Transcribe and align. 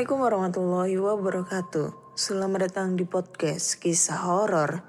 Assalamualaikum 0.00 0.32
warahmatullahi 0.32 0.96
wabarakatuh. 0.96 2.16
Selamat 2.16 2.72
datang 2.72 2.96
di 2.96 3.04
podcast 3.04 3.76
kisah 3.76 4.24
horor. 4.24 4.80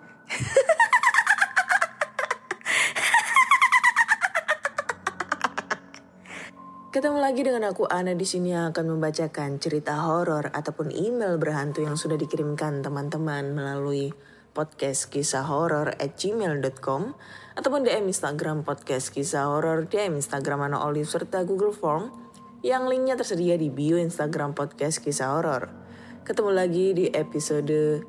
Ketemu 6.95 7.19
lagi 7.19 7.44
dengan 7.44 7.67
aku 7.67 7.91
Ana 7.91 8.16
di 8.16 8.23
sini 8.23 8.55
yang 8.55 8.71
akan 8.71 8.95
membacakan 8.95 9.59
cerita 9.59 9.99
horor 9.99 10.47
ataupun 10.47 10.95
email 10.95 11.36
berhantu 11.36 11.83
yang 11.83 11.99
sudah 11.99 12.16
dikirimkan 12.16 12.80
teman-teman 12.80 13.52
melalui 13.52 14.16
podcast 14.55 15.11
kisah 15.11 15.43
horor 15.43 15.91
at 15.99 16.16
gmail.com 16.16 17.19
ataupun 17.59 17.83
DM 17.83 18.08
Instagram 18.08 18.64
podcast 18.64 19.11
kisah 19.11 19.52
horor, 19.52 19.91
DM 19.91 20.16
Instagram 20.16 20.71
Ana 20.71 20.80
Olive 20.88 21.11
serta 21.11 21.43
Google 21.43 21.75
Form 21.75 22.30
yang 22.62 22.86
linknya 22.86 23.17
tersedia 23.17 23.58
di 23.58 23.73
bio 23.73 23.98
Instagram 23.98 24.54
podcast 24.54 25.02
kisah 25.02 25.34
horor. 25.34 25.73
Ketemu 26.22 26.52
lagi 26.54 26.94
di 26.94 27.06
episode 27.09 28.06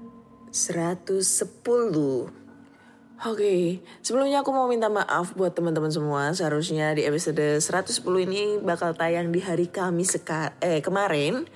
110. 0.52 1.24
Oke, 3.22 3.80
sebelumnya 4.04 4.44
aku 4.44 4.52
mau 4.52 4.68
minta 4.68 4.92
maaf 4.92 5.32
buat 5.32 5.56
teman-teman 5.56 5.88
semua. 5.88 6.36
Seharusnya 6.36 6.92
di 6.92 7.08
episode 7.08 7.64
110 7.64 8.04
ini 8.28 8.60
bakal 8.60 8.92
tayang 8.92 9.32
di 9.32 9.40
hari 9.40 9.72
Kamis 9.72 10.20
seka 10.20 10.52
eh 10.60 10.84
kemarin. 10.84 11.48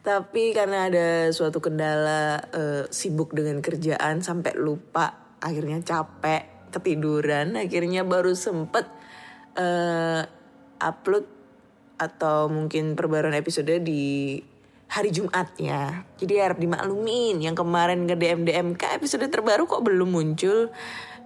Tapi 0.00 0.56
karena 0.56 0.88
ada 0.88 1.28
suatu 1.36 1.60
kendala 1.60 2.40
eh, 2.48 2.84
sibuk 2.88 3.36
dengan 3.36 3.60
kerjaan 3.60 4.24
sampai 4.24 4.56
lupa, 4.56 5.36
akhirnya 5.44 5.84
capek, 5.84 6.72
ketiduran, 6.72 7.60
akhirnya 7.60 8.08
baru 8.08 8.32
sempet 8.32 8.88
eh, 9.52 10.24
upload 10.80 11.37
atau 11.98 12.46
mungkin 12.46 12.94
perbaruan 12.94 13.34
episode 13.34 13.82
di 13.82 14.38
hari 14.88 15.12
Jumat 15.12 15.52
ya. 15.60 16.06
Jadi 16.16 16.40
harap 16.40 16.56
dimaklumin 16.56 17.42
yang 17.44 17.52
kemarin 17.52 18.08
nge 18.08 18.16
DM 18.16 18.40
DM 18.48 18.68
ke 18.78 18.88
episode 18.96 19.28
terbaru 19.28 19.68
kok 19.68 19.84
belum 19.84 20.08
muncul. 20.08 20.72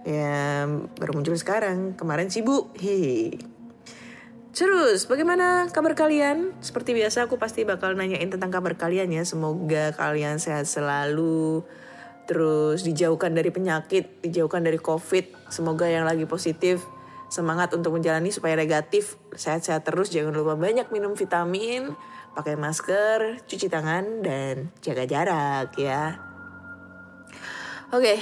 Ya 0.02 0.66
baru 0.98 1.12
muncul 1.14 1.38
sekarang. 1.38 1.94
Kemarin 1.94 2.32
sibuk. 2.32 2.74
Hehe. 2.80 3.38
Terus 4.52 5.08
bagaimana 5.08 5.70
kabar 5.72 5.96
kalian? 5.96 6.52
Seperti 6.60 6.92
biasa 6.92 7.24
aku 7.24 7.40
pasti 7.40 7.64
bakal 7.64 7.96
nanyain 7.96 8.28
tentang 8.28 8.52
kabar 8.52 8.76
kalian 8.76 9.08
ya. 9.08 9.22
Semoga 9.22 9.94
kalian 9.94 10.42
sehat 10.42 10.66
selalu. 10.68 11.64
Terus 12.26 12.84
dijauhkan 12.84 13.32
dari 13.32 13.48
penyakit, 13.48 14.20
dijauhkan 14.20 14.60
dari 14.60 14.76
covid. 14.76 15.32
Semoga 15.48 15.88
yang 15.88 16.04
lagi 16.04 16.26
positif 16.28 16.84
semangat 17.32 17.72
untuk 17.72 17.96
menjalani 17.96 18.28
supaya 18.28 18.52
negatif. 18.52 19.16
Sehat-sehat 19.32 19.88
terus, 19.88 20.12
jangan 20.12 20.36
lupa 20.36 20.52
banyak 20.52 20.92
minum 20.92 21.16
vitamin, 21.16 21.96
pakai 22.36 22.60
masker, 22.60 23.40
cuci 23.48 23.72
tangan, 23.72 24.20
dan 24.20 24.68
jaga 24.84 25.08
jarak 25.08 25.72
ya. 25.80 26.20
Oke, 27.96 28.20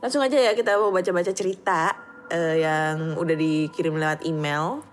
langsung 0.00 0.24
aja 0.24 0.40
ya 0.40 0.56
kita 0.56 0.80
mau 0.80 0.88
baca-baca 0.88 1.36
cerita 1.36 1.92
eh, 2.32 2.64
yang 2.64 3.20
udah 3.20 3.36
dikirim 3.36 4.00
lewat 4.00 4.24
email. 4.24 4.88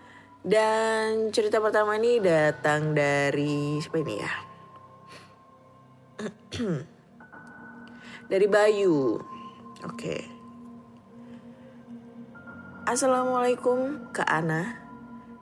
Dan 0.47 1.35
cerita 1.35 1.59
pertama 1.59 1.99
ini 1.99 2.23
datang 2.23 2.95
dari 2.95 3.83
siapa 3.83 3.99
ini 3.99 4.15
ya? 4.15 4.33
dari 8.31 8.47
Bayu. 8.47 9.19
Oke. 9.83 10.36
Assalamualaikum 12.87 14.15
Kak 14.15 14.31
Ana. 14.31 14.79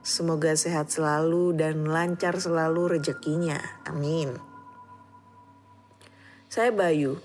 Semoga 0.02 0.58
sehat 0.58 0.90
selalu 0.90 1.54
dan 1.54 1.86
lancar 1.86 2.42
selalu 2.42 2.98
rezekinya. 2.98 3.62
Amin. 3.86 4.34
Saya 6.50 6.74
Bayu. 6.74 7.22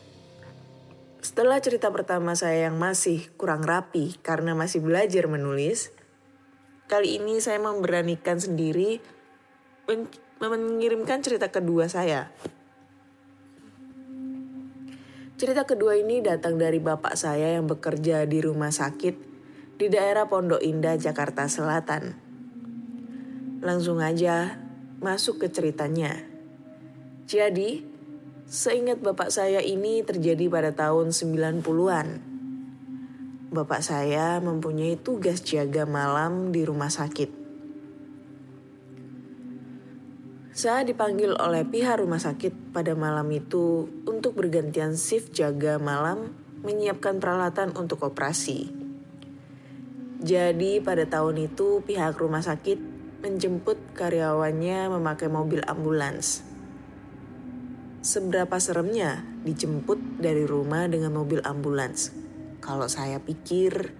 Setelah 1.25 1.56
cerita 1.64 1.88
pertama 1.88 2.36
saya 2.36 2.69
yang 2.69 2.76
masih 2.76 3.32
kurang 3.41 3.64
rapi 3.64 4.20
karena 4.20 4.53
masih 4.53 4.84
belajar 4.84 5.25
menulis, 5.25 5.88
kali 6.84 7.16
ini 7.16 7.41
saya 7.41 7.56
memberanikan 7.56 8.36
sendiri 8.36 9.00
men- 9.88 10.12
mengirimkan 10.36 11.25
cerita 11.25 11.48
kedua 11.48 11.88
saya. 11.88 12.28
Cerita 15.41 15.64
kedua 15.64 15.97
ini 15.97 16.20
datang 16.20 16.60
dari 16.60 16.76
bapak 16.76 17.16
saya 17.16 17.56
yang 17.56 17.64
bekerja 17.64 18.28
di 18.28 18.44
rumah 18.44 18.69
sakit 18.69 19.29
di 19.80 19.88
daerah 19.88 20.28
Pondok 20.28 20.60
Indah, 20.60 21.00
Jakarta 21.00 21.48
Selatan. 21.48 22.12
Langsung 23.64 24.04
aja 24.04 24.60
masuk 25.00 25.41
ke 25.41 25.48
ceritanya. 25.48 26.20
Jadi, 27.24 27.80
seingat 28.44 29.00
bapak 29.00 29.32
saya 29.32 29.64
ini 29.64 30.04
terjadi 30.04 30.52
pada 30.52 30.76
tahun 30.76 31.16
90-an. 31.16 32.08
Bapak 33.56 33.80
saya 33.80 34.36
mempunyai 34.44 35.00
tugas 35.00 35.41
jaga 35.41 35.88
malam 35.88 36.52
di 36.52 36.60
rumah 36.68 36.92
sakit. 36.92 37.41
Saya 40.52 40.84
dipanggil 40.84 41.32
oleh 41.41 41.64
pihak 41.64 42.04
rumah 42.04 42.20
sakit 42.20 42.76
pada 42.76 42.92
malam 42.92 43.32
itu 43.32 43.88
untuk 44.04 44.36
bergantian 44.36 44.92
shift 44.92 45.32
jaga 45.32 45.80
malam 45.80 46.36
menyiapkan 46.60 47.16
peralatan 47.16 47.72
untuk 47.72 48.04
operasi. 48.04 48.79
Jadi 50.20 50.84
pada 50.84 51.08
tahun 51.08 51.48
itu 51.48 51.81
pihak 51.81 52.20
rumah 52.20 52.44
sakit 52.44 52.76
menjemput 53.25 53.97
karyawannya 53.97 54.92
memakai 54.92 55.32
mobil 55.32 55.64
ambulans. 55.64 56.44
Seberapa 58.04 58.60
seremnya 58.60 59.25
dijemput 59.48 60.20
dari 60.20 60.44
rumah 60.44 60.84
dengan 60.92 61.16
mobil 61.16 61.41
ambulans? 61.41 62.12
Kalau 62.60 62.84
saya 62.84 63.16
pikir, 63.16 63.97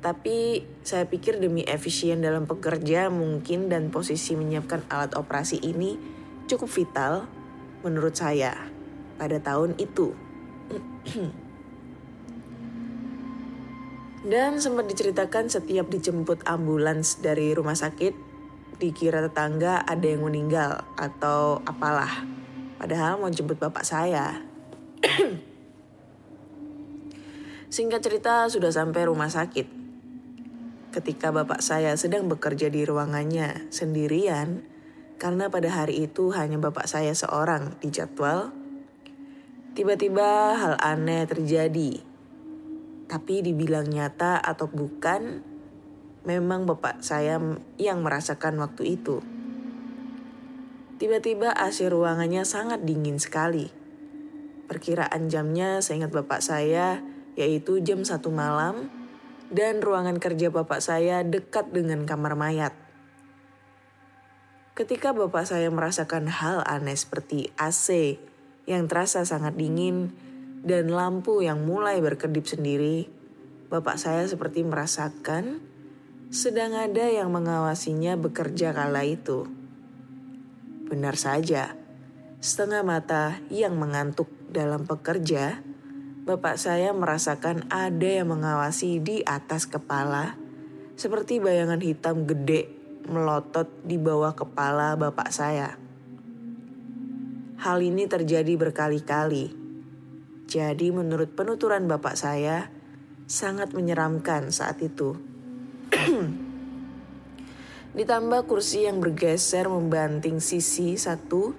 tapi 0.00 0.64
saya 0.80 1.04
pikir 1.04 1.36
demi 1.36 1.68
efisien 1.68 2.24
dalam 2.24 2.48
pekerja 2.48 3.12
mungkin 3.12 3.68
dan 3.68 3.92
posisi 3.92 4.32
menyiapkan 4.32 4.88
alat 4.88 5.16
operasi 5.20 5.60
ini 5.60 6.00
cukup 6.48 6.72
vital 6.72 7.28
menurut 7.84 8.16
saya 8.16 8.56
pada 9.20 9.36
tahun 9.36 9.76
itu. 9.76 10.16
Dan 14.24 14.56
sempat 14.56 14.88
diceritakan 14.88 15.52
setiap 15.52 15.92
dijemput 15.92 16.48
ambulans 16.48 17.20
dari 17.20 17.52
rumah 17.52 17.76
sakit, 17.76 18.16
dikira 18.80 19.20
tetangga 19.20 19.84
ada 19.84 20.00
yang 20.08 20.24
meninggal 20.24 20.80
atau 20.96 21.60
apalah. 21.68 22.24
Padahal 22.80 23.20
mau 23.20 23.28
jemput 23.28 23.60
bapak 23.60 23.84
saya. 23.84 24.40
Singkat 27.74 28.00
cerita 28.00 28.48
sudah 28.48 28.72
sampai 28.72 29.04
rumah 29.04 29.28
sakit. 29.28 29.68
Ketika 30.88 31.28
bapak 31.28 31.60
saya 31.60 31.92
sedang 32.00 32.24
bekerja 32.24 32.72
di 32.72 32.80
ruangannya 32.80 33.68
sendirian, 33.68 34.64
karena 35.20 35.52
pada 35.52 35.68
hari 35.68 36.00
itu 36.00 36.32
hanya 36.32 36.56
bapak 36.56 36.88
saya 36.88 37.12
seorang 37.12 37.76
di 37.84 37.92
jadwal, 37.92 38.56
tiba-tiba 39.76 40.56
hal 40.56 40.80
aneh 40.80 41.28
terjadi. 41.28 42.13
Tapi 43.04 43.44
dibilang 43.44 43.88
nyata 43.88 44.40
atau 44.40 44.66
bukan, 44.66 45.44
memang 46.24 46.64
bapak 46.64 47.04
saya 47.04 47.36
yang 47.76 48.00
merasakan 48.00 48.56
waktu 48.58 48.96
itu. 48.96 49.20
Tiba-tiba 50.94 51.52
AC 51.52 51.84
ruangannya 51.90 52.46
sangat 52.48 52.86
dingin 52.86 53.20
sekali. 53.20 53.68
Perkiraan 54.64 55.28
jamnya 55.28 55.84
seingat 55.84 56.08
bapak 56.08 56.40
saya 56.40 57.04
yaitu 57.34 57.82
jam 57.82 58.06
satu 58.06 58.30
malam 58.30 58.88
dan 59.52 59.82
ruangan 59.82 60.16
kerja 60.22 60.48
bapak 60.48 60.80
saya 60.80 61.20
dekat 61.26 61.74
dengan 61.74 62.08
kamar 62.08 62.38
mayat. 62.38 62.72
Ketika 64.74 65.14
bapak 65.14 65.46
saya 65.46 65.70
merasakan 65.70 66.26
hal 66.26 66.64
aneh 66.66 66.98
seperti 66.98 67.54
AC 67.54 68.18
yang 68.66 68.90
terasa 68.90 69.22
sangat 69.22 69.54
dingin 69.54 70.10
dan 70.64 70.88
lampu 70.88 71.44
yang 71.44 71.62
mulai 71.68 72.00
berkedip 72.00 72.48
sendiri, 72.48 73.06
bapak 73.68 74.00
saya 74.00 74.24
seperti 74.24 74.64
merasakan 74.64 75.60
sedang 76.32 76.72
ada 76.72 77.06
yang 77.06 77.30
mengawasinya 77.30 78.16
bekerja 78.16 78.72
kala 78.72 79.04
itu. 79.04 79.46
Benar 80.88 81.20
saja, 81.20 81.76
setengah 82.40 82.82
mata 82.82 83.38
yang 83.52 83.76
mengantuk 83.76 84.26
dalam 84.48 84.88
pekerja, 84.88 85.60
bapak 86.24 86.56
saya 86.56 86.90
merasakan 86.96 87.68
ada 87.68 88.08
yang 88.08 88.32
mengawasi 88.32 88.98
di 89.04 89.20
atas 89.22 89.68
kepala, 89.68 90.34
seperti 90.96 91.38
bayangan 91.38 91.78
hitam 91.84 92.24
gede 92.24 92.72
melotot 93.04 93.68
di 93.84 94.00
bawah 94.00 94.32
kepala 94.32 94.96
bapak 94.96 95.28
saya. 95.28 95.76
Hal 97.60 97.78
ini 97.80 98.08
terjadi 98.08 98.56
berkali-kali. 98.56 99.63
Jadi 100.44 100.92
menurut 100.92 101.32
penuturan 101.32 101.88
bapak 101.88 102.14
saya, 102.14 102.68
sangat 103.24 103.72
menyeramkan 103.72 104.52
saat 104.52 104.84
itu. 104.84 105.16
Ditambah 107.98 108.50
kursi 108.50 108.90
yang 108.90 108.98
bergeser 108.98 109.70
membanting 109.70 110.42
sisi 110.42 110.98
satu 110.98 111.54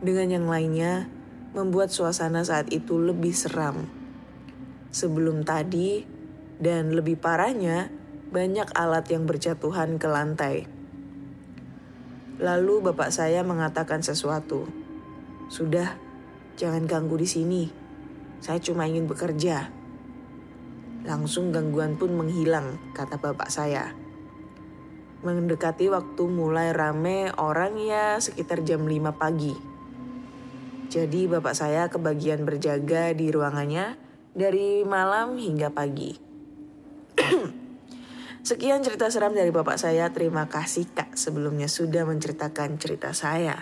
dengan 0.00 0.30
yang 0.30 0.46
lainnya 0.46 1.10
membuat 1.50 1.90
suasana 1.90 2.46
saat 2.46 2.70
itu 2.70 2.96
lebih 2.96 3.34
seram. 3.34 3.90
Sebelum 4.94 5.42
tadi 5.42 6.06
dan 6.62 6.94
lebih 6.94 7.18
parahnya 7.18 7.90
banyak 8.30 8.70
alat 8.78 9.10
yang 9.10 9.26
berjatuhan 9.26 9.98
ke 9.98 10.06
lantai. 10.06 10.56
Lalu 12.40 12.90
bapak 12.90 13.10
saya 13.10 13.42
mengatakan 13.42 14.00
sesuatu. 14.00 14.70
Sudah, 15.50 15.98
jangan 16.54 16.86
ganggu 16.86 17.18
di 17.18 17.28
sini. 17.28 17.79
Saya 18.40 18.56
cuma 18.60 18.88
ingin 18.88 19.04
bekerja. 19.04 19.68
Langsung 21.04 21.52
gangguan 21.52 22.00
pun 22.00 22.16
menghilang, 22.16 22.80
kata 22.96 23.20
bapak 23.20 23.52
saya. 23.52 23.92
Mendekati 25.20 25.92
waktu 25.92 26.24
mulai 26.28 26.72
rame 26.72 27.28
orang 27.36 27.76
ya 27.76 28.16
sekitar 28.16 28.64
jam 28.64 28.88
5 28.88 29.12
pagi. 29.12 29.52
Jadi 30.90 31.28
bapak 31.28 31.54
saya 31.54 31.86
kebagian 31.92 32.42
berjaga 32.48 33.12
di 33.12 33.28
ruangannya 33.28 33.94
dari 34.32 34.82
malam 34.88 35.36
hingga 35.36 35.68
pagi. 35.70 36.16
Sekian 38.48 38.80
cerita 38.80 39.12
seram 39.12 39.36
dari 39.36 39.52
bapak 39.52 39.76
saya. 39.76 40.08
Terima 40.08 40.48
kasih 40.48 40.88
kak 40.90 41.14
sebelumnya 41.14 41.68
sudah 41.68 42.08
menceritakan 42.08 42.80
cerita 42.80 43.12
saya. 43.12 43.60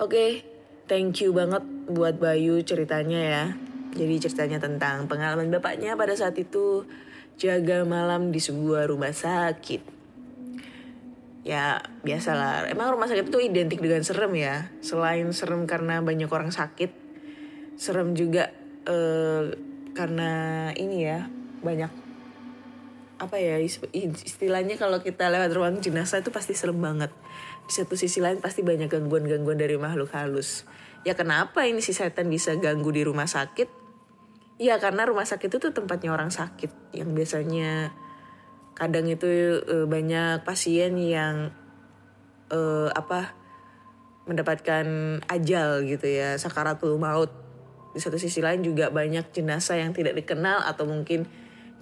Oke, 0.00 0.53
thank 0.84 1.20
you 1.24 1.32
banget 1.32 1.64
buat 1.88 2.16
Bayu 2.20 2.60
ceritanya 2.64 3.20
ya. 3.20 3.44
Jadi 3.94 4.14
ceritanya 4.26 4.58
tentang 4.58 5.06
pengalaman 5.06 5.48
bapaknya 5.54 5.94
pada 5.94 6.18
saat 6.18 6.34
itu 6.36 6.82
jaga 7.38 7.86
malam 7.86 8.34
di 8.34 8.42
sebuah 8.42 8.90
rumah 8.90 9.14
sakit. 9.14 9.94
Ya 11.44 11.84
biasalah, 12.00 12.72
emang 12.72 12.88
rumah 12.88 13.04
sakit 13.04 13.28
itu 13.28 13.38
identik 13.38 13.78
dengan 13.78 14.00
serem 14.00 14.32
ya. 14.34 14.72
Selain 14.80 15.28
serem 15.30 15.68
karena 15.68 16.00
banyak 16.00 16.30
orang 16.32 16.50
sakit, 16.50 16.90
serem 17.76 18.16
juga 18.16 18.50
eh, 18.88 19.52
karena 19.94 20.30
ini 20.74 21.04
ya 21.04 21.28
banyak 21.62 21.92
apa 23.14 23.38
ya 23.38 23.62
istilahnya 24.02 24.74
kalau 24.74 24.98
kita 24.98 25.30
lewat 25.30 25.54
ruang 25.54 25.78
jenazah 25.78 26.18
itu 26.18 26.34
pasti 26.34 26.56
serem 26.56 26.80
banget. 26.82 27.14
Di 27.64 27.72
satu 27.72 27.96
sisi 27.96 28.20
lain 28.20 28.44
pasti 28.44 28.60
banyak 28.60 28.92
gangguan-gangguan 28.92 29.56
dari 29.56 29.80
makhluk 29.80 30.12
halus. 30.12 30.68
Ya 31.04 31.12
kenapa 31.12 31.64
ini 31.64 31.84
si 31.84 31.92
setan 31.92 32.32
bisa 32.32 32.56
ganggu 32.56 32.88
di 32.92 33.04
rumah 33.04 33.28
sakit? 33.28 33.68
Iya 34.56 34.78
karena 34.78 35.04
rumah 35.04 35.26
sakit 35.26 35.50
itu 35.50 35.58
tuh 35.58 35.72
tempatnya 35.74 36.14
orang 36.14 36.30
sakit 36.30 36.94
yang 36.94 37.10
biasanya 37.10 37.90
kadang 38.78 39.10
itu 39.10 39.26
e, 39.60 39.76
banyak 39.84 40.46
pasien 40.46 40.94
yang 40.94 41.50
e, 42.48 42.58
apa 42.94 43.34
mendapatkan 44.24 44.86
ajal 45.28 45.84
gitu 45.84 46.06
ya 46.06 46.38
sakaratul 46.40 46.96
maut. 46.96 47.28
Di 47.92 48.00
satu 48.02 48.18
sisi 48.18 48.40
lain 48.40 48.64
juga 48.64 48.90
banyak 48.90 49.30
jenazah 49.34 49.78
yang 49.78 49.92
tidak 49.92 50.16
dikenal 50.18 50.64
atau 50.64 50.86
mungkin 50.86 51.26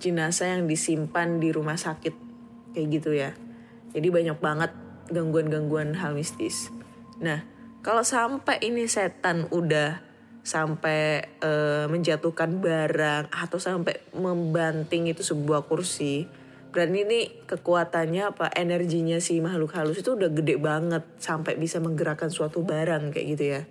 jenazah 0.03 0.59
yang 0.59 0.67
disimpan 0.67 1.39
di 1.39 1.55
rumah 1.55 1.79
sakit 1.79 2.15
kayak 2.75 2.87
gitu 2.91 3.11
ya. 3.15 3.31
Jadi 3.93 4.09
banyak 4.09 4.39
banget 4.41 4.73
gangguan-gangguan 5.11 5.99
hal 5.99 6.15
mistis. 6.15 6.71
Nah, 7.19 7.43
kalau 7.83 8.07
sampai 8.07 8.63
ini 8.63 8.87
setan 8.87 9.51
udah 9.51 10.13
sampai 10.43 11.23
uh, 11.39 11.87
menjatuhkan 11.87 12.59
barang 12.59 13.31
atau 13.31 13.59
sampai 13.63 14.03
membanting 14.11 15.07
itu 15.07 15.23
sebuah 15.23 15.71
kursi 15.71 16.27
berarti 16.73 17.05
ini 17.05 17.21
kekuatannya 17.47 18.33
apa 18.33 18.49
energinya 18.57 19.21
si 19.21 19.39
makhluk 19.39 19.77
halus 19.77 20.01
itu 20.01 20.17
udah 20.17 20.33
gede 20.33 20.57
banget 20.57 21.05
sampai 21.21 21.55
bisa 21.61 21.79
menggerakkan 21.79 22.33
suatu 22.33 22.65
barang 22.65 23.13
kayak 23.13 23.27
gitu 23.37 23.45
ya 23.45 23.63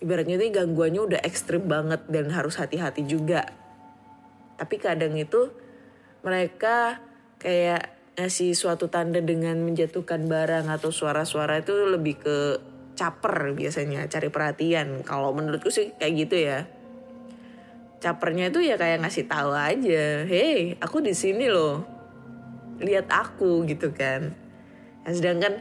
ibaratnya 0.00 0.40
ini 0.40 0.48
gangguannya 0.50 1.00
udah 1.06 1.20
ekstrim 1.22 1.68
banget 1.68 2.02
dan 2.08 2.32
harus 2.32 2.56
hati-hati 2.56 3.04
juga 3.04 3.46
tapi 4.56 4.80
kadang 4.80 5.12
itu 5.14 5.52
mereka 6.24 6.98
kayak 7.36 7.95
ngasih 8.16 8.56
suatu 8.56 8.88
tanda 8.88 9.20
dengan 9.20 9.60
menjatuhkan 9.60 10.24
barang 10.24 10.72
atau 10.72 10.88
suara-suara 10.88 11.60
itu 11.60 11.76
lebih 11.92 12.16
ke 12.16 12.36
caper 12.96 13.52
biasanya 13.52 14.08
cari 14.08 14.32
perhatian. 14.32 15.04
Kalau 15.04 15.36
menurutku 15.36 15.68
sih 15.68 15.92
kayak 16.00 16.14
gitu 16.26 16.36
ya. 16.40 16.64
Capernya 18.00 18.48
itu 18.48 18.64
ya 18.64 18.80
kayak 18.80 19.04
ngasih 19.04 19.24
tahu 19.28 19.52
aja 19.52 20.24
hey 20.24 20.80
aku 20.80 21.04
di 21.04 21.12
sini 21.12 21.52
loh. 21.52 21.84
Lihat 22.80 23.12
aku 23.12 23.68
gitu 23.68 23.92
kan. 23.92 24.32
Nah, 25.04 25.12
sedangkan 25.12 25.60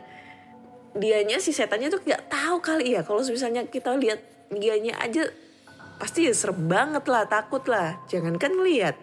dianya 0.96 1.44
si 1.44 1.52
setannya 1.52 1.92
tuh 1.92 2.00
nggak 2.08 2.32
tahu 2.32 2.64
kali 2.64 2.96
ya. 2.96 3.04
Kalau 3.04 3.20
misalnya 3.20 3.68
kita 3.68 3.92
lihat 4.00 4.24
dianya 4.48 4.96
aja 5.04 5.28
pasti 6.00 6.28
ya 6.28 6.32
serem 6.32 6.72
banget 6.72 7.04
lah 7.12 7.28
takut 7.28 7.68
lah. 7.68 8.00
Jangankan 8.08 8.52
ngelihat. 8.56 8.96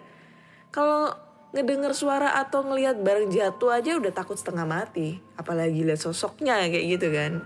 Kalau 0.73 1.12
ngedenger 1.52 1.92
suara 1.92 2.40
atau 2.40 2.64
ngelihat 2.64 3.04
barang 3.04 3.28
jatuh 3.28 3.76
aja 3.76 4.00
udah 4.00 4.12
takut 4.12 4.40
setengah 4.40 4.64
mati. 4.64 5.21
Apalagi 5.37 5.85
lihat 5.85 6.00
sosoknya 6.00 6.64
kayak 6.68 6.87
gitu 6.97 7.09
kan. 7.12 7.44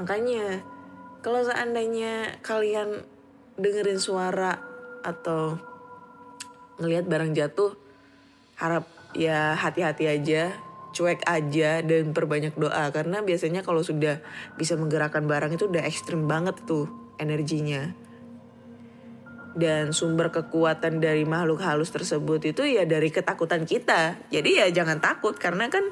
Makanya 0.00 0.64
kalau 1.20 1.44
seandainya 1.44 2.40
kalian 2.40 3.04
dengerin 3.60 4.00
suara 4.00 4.56
atau 5.04 5.60
ngelihat 6.80 7.04
barang 7.04 7.36
jatuh, 7.36 7.76
harap 8.56 8.88
ya 9.12 9.52
hati-hati 9.58 10.08
aja, 10.08 10.56
cuek 10.96 11.20
aja 11.28 11.84
dan 11.84 12.16
perbanyak 12.16 12.56
doa. 12.56 12.88
Karena 12.94 13.20
biasanya 13.20 13.60
kalau 13.60 13.84
sudah 13.84 14.24
bisa 14.56 14.78
menggerakkan 14.80 15.28
barang 15.28 15.52
itu 15.52 15.68
udah 15.68 15.84
ekstrim 15.84 16.24
banget 16.24 16.56
tuh 16.64 16.88
energinya. 17.20 18.07
Dan 19.58 19.90
sumber 19.90 20.30
kekuatan 20.30 21.02
dari 21.02 21.26
makhluk 21.26 21.58
halus 21.66 21.90
tersebut 21.90 22.54
itu 22.54 22.62
ya 22.62 22.86
dari 22.86 23.10
ketakutan 23.10 23.66
kita. 23.66 24.14
Jadi 24.30 24.62
ya 24.62 24.66
jangan 24.70 25.02
takut 25.02 25.34
karena 25.34 25.66
kan 25.66 25.82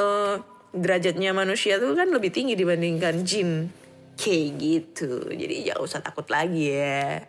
uh, 0.00 0.40
derajatnya 0.72 1.36
manusia 1.36 1.76
tuh 1.76 1.92
kan 1.92 2.08
lebih 2.08 2.32
tinggi 2.32 2.56
dibandingkan 2.56 3.28
jin. 3.28 3.68
Kayak 4.16 4.48
gitu. 4.56 5.28
Jadi 5.28 5.68
ya 5.68 5.76
usah 5.78 6.00
takut 6.00 6.24
lagi 6.32 6.72
ya. 6.72 7.22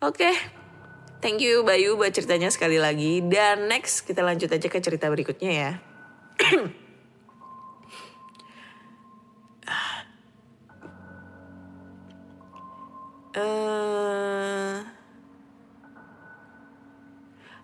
Oke. 0.00 0.30
Okay. 0.30 0.34
thank 1.18 1.42
you 1.42 1.66
Bayu 1.66 1.98
buat 1.98 2.14
ceritanya 2.14 2.54
sekali 2.54 2.78
lagi. 2.78 3.18
Dan 3.26 3.66
next 3.66 4.06
kita 4.06 4.22
lanjut 4.22 4.46
aja 4.46 4.68
ke 4.70 4.78
cerita 4.78 5.10
berikutnya 5.10 5.50
ya 5.50 5.70
uh, 13.36 14.74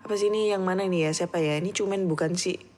apa 0.03 0.13
sih 0.19 0.29
ini 0.29 0.53
yang 0.53 0.61
mana 0.61 0.85
ini 0.85 1.07
ya 1.07 1.11
siapa 1.11 1.41
ya 1.41 1.57
ini 1.57 1.73
cuman 1.73 2.05
bukan 2.05 2.37
sih 2.37 2.73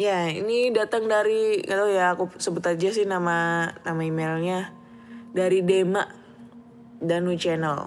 Ya, 0.00 0.26
ini 0.26 0.74
datang 0.74 1.06
dari 1.06 1.62
gak 1.62 1.78
tahu 1.78 1.90
ya, 1.94 2.16
aku 2.16 2.24
sebut 2.40 2.64
aja 2.64 2.90
sih 2.90 3.06
nama 3.06 3.70
nama 3.86 4.02
emailnya 4.02 4.74
dari 5.30 5.62
Dema 5.62 6.02
Danu 6.98 7.38
Channel. 7.38 7.78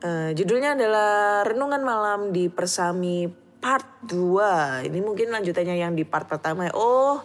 Uh, 0.00 0.30
judulnya 0.32 0.78
adalah 0.78 1.44
Renungan 1.44 1.82
Malam 1.84 2.32
di 2.32 2.48
Persami 2.48 3.26
Part 3.60 4.08
2. 4.08 4.88
Ini 4.88 4.98
mungkin 5.04 5.28
lanjutannya 5.28 5.76
yang 5.76 5.92
di 5.92 6.08
part 6.08 6.24
pertama 6.24 6.70
ya. 6.70 6.72
Oh, 6.72 7.20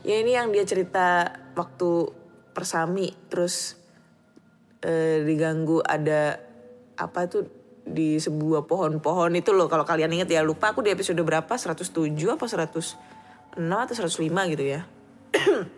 Ya 0.00 0.16
ini 0.16 0.32
yang 0.32 0.48
dia 0.48 0.64
cerita 0.64 1.28
waktu 1.52 2.08
persami 2.56 3.12
terus 3.28 3.76
eh, 4.80 5.20
diganggu 5.24 5.84
ada 5.84 6.40
apa 6.96 7.28
tuh 7.28 7.44
di 7.84 8.16
sebuah 8.16 8.64
pohon-pohon 8.64 9.32
itu 9.36 9.52
loh 9.52 9.68
kalau 9.68 9.84
kalian 9.84 10.12
inget 10.12 10.30
ya 10.32 10.40
lupa 10.44 10.72
aku 10.72 10.84
di 10.84 10.92
episode 10.92 11.20
berapa 11.20 11.48
107 11.48 12.16
apa 12.28 12.44
106 12.48 13.60
atau 13.60 13.94
105 13.96 14.52
gitu 14.56 14.64
ya. 14.64 14.80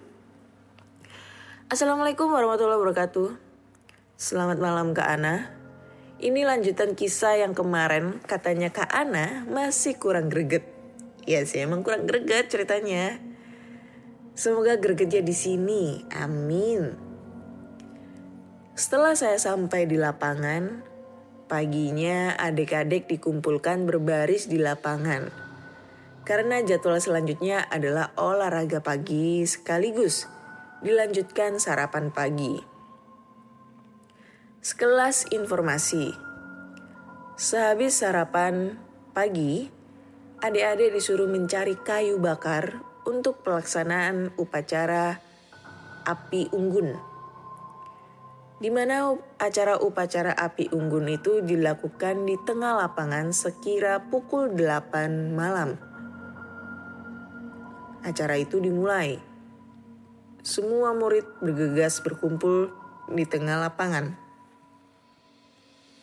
Assalamualaikum 1.72 2.28
warahmatullahi 2.28 2.78
wabarakatuh. 2.78 3.28
Selamat 4.14 4.58
malam 4.60 4.94
Kak 4.94 5.08
Ana. 5.18 5.50
Ini 6.22 6.46
lanjutan 6.46 6.94
kisah 6.94 7.42
yang 7.42 7.58
kemarin 7.58 8.22
katanya 8.22 8.70
Kak 8.70 8.92
Ana 8.92 9.42
masih 9.50 9.98
kurang 9.98 10.30
greget. 10.30 10.62
Ya 11.26 11.42
sih 11.42 11.64
emang 11.64 11.82
kurang 11.82 12.06
greget 12.06 12.52
ceritanya. 12.52 13.31
Semoga 14.32 14.80
gregetnya 14.80 15.20
di 15.20 15.36
sini. 15.36 16.00
Amin. 16.08 16.96
Setelah 18.72 19.12
saya 19.12 19.36
sampai 19.36 19.84
di 19.84 20.00
lapangan, 20.00 20.80
paginya 21.44 22.32
adik-adik 22.40 23.12
dikumpulkan 23.12 23.84
berbaris 23.84 24.48
di 24.48 24.56
lapangan. 24.56 25.28
Karena 26.24 26.64
jadwal 26.64 26.96
selanjutnya 26.96 27.68
adalah 27.68 28.16
olahraga 28.16 28.80
pagi 28.80 29.44
sekaligus 29.44 30.24
dilanjutkan 30.80 31.60
sarapan 31.60 32.08
pagi. 32.08 32.56
Sekelas 34.64 35.28
informasi. 35.28 36.16
Sehabis 37.36 38.00
sarapan 38.00 38.80
pagi, 39.12 39.68
adik-adik 40.40 40.96
disuruh 40.96 41.28
mencari 41.28 41.76
kayu 41.76 42.16
bakar 42.16 42.91
untuk 43.06 43.42
pelaksanaan 43.42 44.34
upacara 44.38 45.18
api 46.06 46.50
unggun. 46.54 46.94
Di 48.62 48.70
mana 48.70 49.10
acara 49.42 49.74
upacara 49.82 50.38
api 50.38 50.70
unggun 50.70 51.10
itu 51.10 51.42
dilakukan 51.42 52.30
di 52.30 52.38
tengah 52.46 52.78
lapangan 52.78 53.34
sekira 53.34 53.98
pukul 54.06 54.54
8 54.54 55.34
malam. 55.34 55.74
Acara 58.06 58.38
itu 58.38 58.62
dimulai. 58.62 59.18
Semua 60.42 60.94
murid 60.94 61.26
bergegas 61.42 62.02
berkumpul 62.02 62.70
di 63.10 63.26
tengah 63.26 63.66
lapangan. 63.66 64.14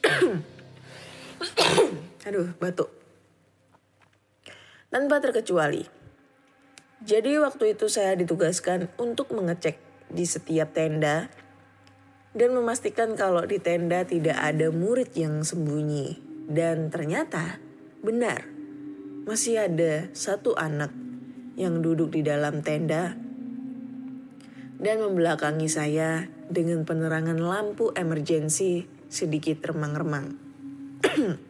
Aduh, 2.27 2.51
batuk. 2.59 2.91
Tanpa 4.89 5.21
terkecuali, 5.23 5.98
jadi 6.99 7.39
waktu 7.39 7.79
itu 7.79 7.87
saya 7.87 8.11
ditugaskan 8.19 8.91
untuk 8.99 9.31
mengecek 9.31 9.79
di 10.11 10.27
setiap 10.27 10.75
tenda 10.75 11.31
dan 12.35 12.51
memastikan 12.51 13.15
kalau 13.15 13.47
di 13.47 13.57
tenda 13.63 14.03
tidak 14.03 14.35
ada 14.35 14.67
murid 14.67 15.15
yang 15.15 15.39
sembunyi. 15.39 16.19
Dan 16.49 16.91
ternyata 16.91 17.61
benar, 18.03 18.43
masih 19.23 19.69
ada 19.69 20.11
satu 20.11 20.59
anak 20.59 20.91
yang 21.55 21.79
duduk 21.79 22.11
di 22.11 22.25
dalam 22.25 22.59
tenda 22.65 23.15
dan 24.79 24.95
membelakangi 25.03 25.67
saya 25.71 26.27
dengan 26.51 26.83
penerangan 26.83 27.39
lampu 27.39 27.95
emergensi 27.95 28.83
sedikit 29.07 29.71
remang-remang. 29.71 30.35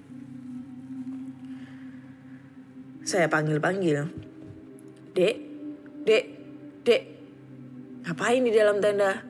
saya 3.09 3.25
panggil-panggil, 3.25 4.28
Dek, 5.09 5.35
dek, 6.05 6.25
dek, 6.85 7.01
ngapain 8.05 8.45
di 8.45 8.53
dalam 8.53 8.77
tenda? 8.77 9.25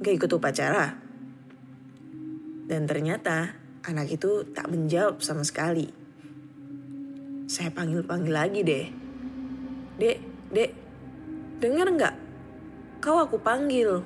Gak 0.00 0.14
ikut 0.20 0.28
upacara? 0.36 0.92
Dan 2.68 2.84
ternyata 2.84 3.56
anak 3.88 4.12
itu 4.12 4.44
tak 4.52 4.68
menjawab 4.68 5.24
sama 5.24 5.40
sekali. 5.40 5.88
Saya 7.48 7.72
panggil-panggil 7.72 8.30
lagi 8.30 8.60
deh. 8.60 8.86
Dek, 9.96 10.18
dek, 10.52 10.70
dengar 11.64 11.88
nggak? 11.88 12.14
Kau 13.00 13.24
aku 13.24 13.40
panggil. 13.40 14.04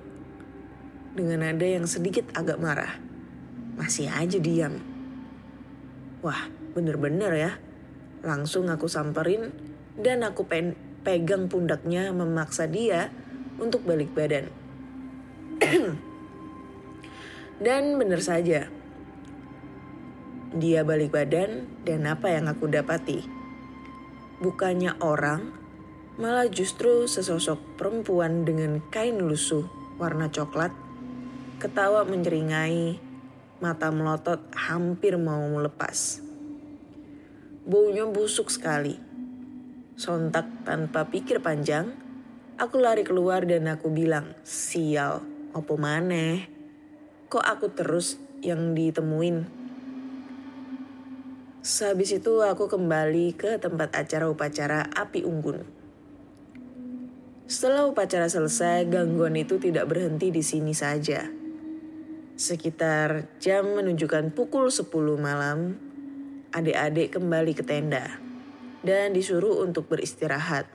Dengan 1.19 1.43
nada 1.43 1.67
yang 1.67 1.91
sedikit 1.91 2.31
agak 2.39 2.63
marah. 2.63 3.03
Masih 3.75 4.07
aja 4.07 4.39
diam. 4.39 4.79
Wah, 6.23 6.47
bener-bener 6.73 7.33
ya. 7.35 7.53
Langsung 8.23 8.71
aku 8.71 8.87
samperin 8.87 9.64
dan 9.95 10.27
aku 10.27 10.47
pen 10.47 10.75
pegang 11.05 11.47
pundaknya 11.47 12.11
memaksa 12.11 12.67
dia 12.67 13.13
untuk 13.61 13.85
balik 13.87 14.11
badan. 14.17 14.51
dan 17.65 17.95
bener 18.01 18.19
saja, 18.25 18.67
dia 20.55 20.81
balik 20.83 21.15
badan 21.15 21.67
dan 21.85 22.07
apa 22.09 22.31
yang 22.33 22.47
aku 22.51 22.67
dapati? 22.67 23.27
Bukannya 24.43 24.99
orang, 24.99 25.55
malah 26.19 26.51
justru 26.51 27.07
sesosok 27.07 27.79
perempuan 27.79 28.43
dengan 28.43 28.83
kain 28.91 29.19
lusuh 29.19 29.67
warna 29.99 30.27
coklat, 30.27 30.75
ketawa 31.63 32.03
menyeringai, 32.03 32.99
mata 33.63 33.91
melotot 33.95 34.43
hampir 34.55 35.15
mau 35.15 35.43
melepas. 35.55 36.19
Baunya 37.65 38.05
busuk 38.05 38.51
sekali. 38.51 39.04
Sontak 39.95 40.67
tanpa 40.67 41.07
pikir 41.07 41.39
panjang, 41.39 41.95
aku 42.59 42.83
lari 42.83 43.07
keluar 43.07 43.47
dan 43.47 43.71
aku 43.71 43.95
bilang, 43.95 44.35
sial, 44.43 45.23
opo 45.55 45.79
maneh? 45.79 46.51
Kok 47.31 47.45
aku 47.47 47.71
terus 47.71 48.19
yang 48.43 48.75
ditemuin? 48.75 49.47
Sehabis 51.63 52.11
itu 52.11 52.43
aku 52.43 52.67
kembali 52.67 53.39
ke 53.39 53.63
tempat 53.63 53.95
acara 53.95 54.27
upacara 54.27 54.91
api 54.99 55.23
unggun. 55.23 55.63
Setelah 57.47 57.87
upacara 57.87 58.27
selesai, 58.27 58.91
gangguan 58.91 59.39
itu 59.39 59.63
tidak 59.63 59.87
berhenti 59.87 60.35
di 60.35 60.43
sini 60.43 60.75
saja. 60.75 61.23
Sekitar 62.35 63.31
jam 63.39 63.79
menunjukkan 63.79 64.35
pukul 64.35 64.75
10 64.75 64.91
malam, 65.23 65.79
adik-adik 66.51 67.15
kembali 67.15 67.55
ke 67.55 67.63
tenda 67.63 68.24
dan 68.85 69.17
disuruh 69.17 69.65
untuk 69.65 69.89
beristirahat. 69.89 70.69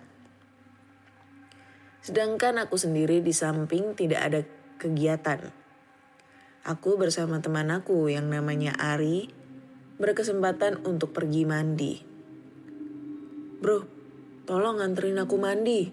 Sedangkan 2.01 2.57
aku 2.57 2.75
sendiri 2.75 3.21
di 3.21 3.31
samping 3.31 3.93
tidak 3.93 4.21
ada 4.25 4.41
kegiatan. 4.81 5.53
Aku 6.65 6.97
bersama 6.97 7.39
teman 7.39 7.69
aku 7.69 8.09
yang 8.09 8.27
namanya 8.27 8.75
Ari 8.75 9.29
berkesempatan 10.01 10.81
untuk 10.83 11.13
pergi 11.13 11.45
mandi. 11.45 11.93
Bro, 13.59 13.85
tolong 14.49 14.81
nganterin 14.81 15.21
aku 15.21 15.35
mandi. 15.37 15.91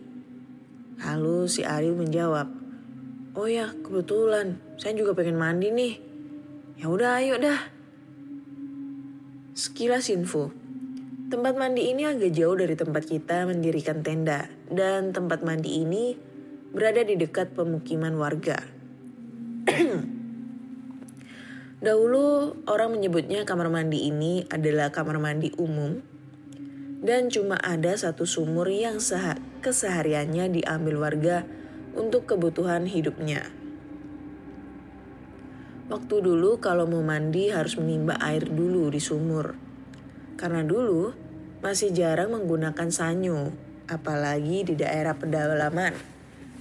Lalu 0.96 1.50
si 1.52 1.66
Ari 1.66 1.92
menjawab, 1.92 2.49
Oh 3.37 3.44
ya, 3.44 3.68
kebetulan 3.85 4.56
saya 4.80 4.96
juga 4.96 5.12
pengen 5.12 5.37
mandi 5.37 5.68
nih. 5.68 5.94
Ya 6.80 6.88
udah, 6.88 7.20
ayo 7.20 7.37
dah. 7.37 7.61
Sekilas 9.52 10.08
info, 10.08 10.56
tempat 11.26 11.59
mandi 11.59 11.90
ini 11.90 12.06
agak 12.06 12.30
jauh 12.30 12.54
dari 12.54 12.78
tempat 12.78 13.02
kita 13.02 13.50
mendirikan 13.50 14.06
tenda 14.06 14.47
dan 14.71 15.11
tempat 15.11 15.42
mandi 15.42 15.83
ini 15.83 16.14
berada 16.71 17.02
di 17.02 17.18
dekat 17.18 17.50
pemukiman 17.50 18.14
warga. 18.14 18.54
Dahulu 21.87 22.54
orang 22.71 22.95
menyebutnya 22.95 23.42
kamar 23.42 23.75
mandi 23.75 24.06
ini 24.06 24.47
adalah 24.47 24.95
kamar 24.95 25.18
mandi 25.18 25.50
umum 25.59 25.99
dan 27.02 27.26
cuma 27.26 27.59
ada 27.59 27.99
satu 27.99 28.23
sumur 28.23 28.71
yang 28.71 29.02
kesehariannya 29.66 30.62
diambil 30.62 31.11
warga 31.11 31.42
untuk 31.99 32.30
kebutuhan 32.30 32.87
hidupnya. 32.87 33.50
Waktu 35.90 36.16
dulu 36.23 36.62
kalau 36.62 36.87
mau 36.87 37.02
mandi 37.02 37.50
harus 37.50 37.75
menimba 37.78 38.14
air 38.23 38.47
dulu 38.47 38.90
di 38.95 39.02
sumur. 39.02 39.65
Karena 40.37 40.61
dulu 40.61 41.16
masih 41.64 41.97
jarang 41.97 42.28
menggunakan 42.28 42.93
sanyo, 42.93 43.57
apalagi 43.88 44.69
di 44.69 44.75
daerah 44.76 45.16
pedalaman. 45.16 45.97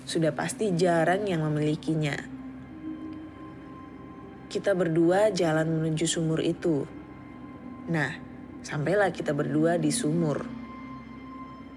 Sudah 0.07 0.31
pasti 0.31 0.71
jarang 0.71 1.27
yang 1.27 1.43
memilikinya. 1.43 2.15
Kita 4.47 4.71
berdua 4.71 5.35
jalan 5.35 5.67
menuju 5.67 6.07
sumur 6.07 6.39
itu. 6.39 6.87
Nah, 7.91 8.15
sampailah 8.63 9.11
kita 9.11 9.35
berdua 9.35 9.75
di 9.75 9.91
sumur. 9.91 10.47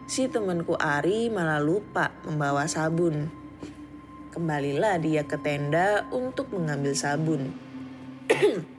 Si 0.07 0.31
temanku 0.31 0.79
Ari 0.79 1.29
malah 1.35 1.59
lupa 1.59 2.15
membawa 2.23 2.71
sabun. 2.71 3.27
Kembalilah 4.31 5.03
dia 5.03 5.27
ke 5.27 5.35
tenda 5.43 6.07
untuk 6.15 6.55
mengambil 6.55 6.95
sabun. 6.95 7.51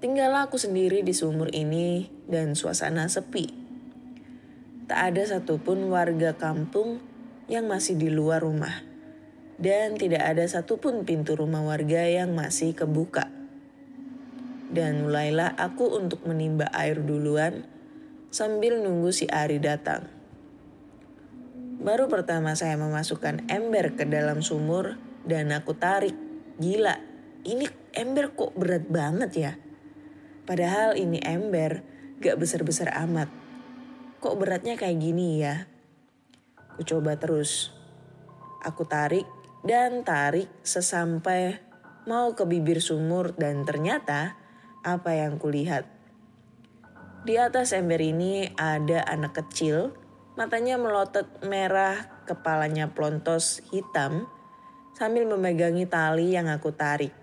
Tinggallah 0.00 0.48
aku 0.48 0.56
sendiri 0.56 1.04
di 1.04 1.12
sumur 1.12 1.52
ini 1.52 2.08
dan 2.24 2.56
suasana 2.56 3.04
sepi. 3.04 3.52
tak 4.88 5.12
ada 5.12 5.22
satupun 5.22 5.92
warga 5.92 6.40
kampung 6.40 7.04
yang 7.52 7.68
masih 7.68 8.00
di 8.00 8.08
luar 8.08 8.40
rumah. 8.40 8.80
Dan 9.60 10.00
tidak 10.00 10.24
ada 10.24 10.42
satupun 10.48 11.04
pintu 11.04 11.36
rumah 11.36 11.60
warga 11.60 12.08
yang 12.08 12.32
masih 12.32 12.72
kebuka. 12.72 13.28
Dan 14.72 15.04
mulailah 15.04 15.52
aku 15.60 15.92
untuk 15.92 16.24
menimba 16.24 16.72
air 16.72 16.96
duluan 17.04 17.68
sambil 18.32 18.80
nunggu 18.80 19.12
si 19.12 19.28
Ari 19.28 19.60
datang. 19.60 20.08
Baru 21.76 22.08
pertama 22.08 22.56
saya 22.56 22.80
memasukkan 22.80 23.52
ember 23.52 24.00
ke 24.00 24.08
dalam 24.08 24.40
sumur 24.40 24.96
dan 25.28 25.52
aku 25.52 25.76
tarik. 25.76 26.16
Gila, 26.56 26.96
ini 27.44 27.68
ember 27.92 28.32
kok 28.32 28.56
berat 28.56 28.88
banget 28.88 29.32
ya? 29.36 29.52
Padahal 30.50 30.98
ini 30.98 31.22
ember 31.22 31.86
gak 32.18 32.34
besar-besar 32.34 32.90
amat. 33.06 33.30
Kok 34.18 34.34
beratnya 34.34 34.74
kayak 34.74 34.98
gini 34.98 35.38
ya? 35.38 35.70
Ku 36.74 36.82
coba 36.82 37.14
terus. 37.22 37.70
Aku 38.66 38.82
tarik 38.82 39.30
dan 39.62 40.02
tarik 40.02 40.50
sesampai 40.66 41.62
mau 42.10 42.34
ke 42.34 42.42
bibir 42.50 42.82
sumur 42.82 43.30
dan 43.38 43.62
ternyata 43.62 44.34
apa 44.82 45.14
yang 45.14 45.38
kulihat. 45.38 45.86
Di 47.22 47.38
atas 47.38 47.70
ember 47.70 48.02
ini 48.02 48.50
ada 48.58 49.06
anak 49.06 49.38
kecil, 49.38 49.94
matanya 50.34 50.82
melotot 50.82 51.30
merah, 51.46 52.26
kepalanya 52.26 52.90
plontos 52.90 53.62
hitam, 53.70 54.26
sambil 54.98 55.30
memegangi 55.30 55.86
tali 55.86 56.34
yang 56.34 56.50
aku 56.50 56.74
tarik. 56.74 57.14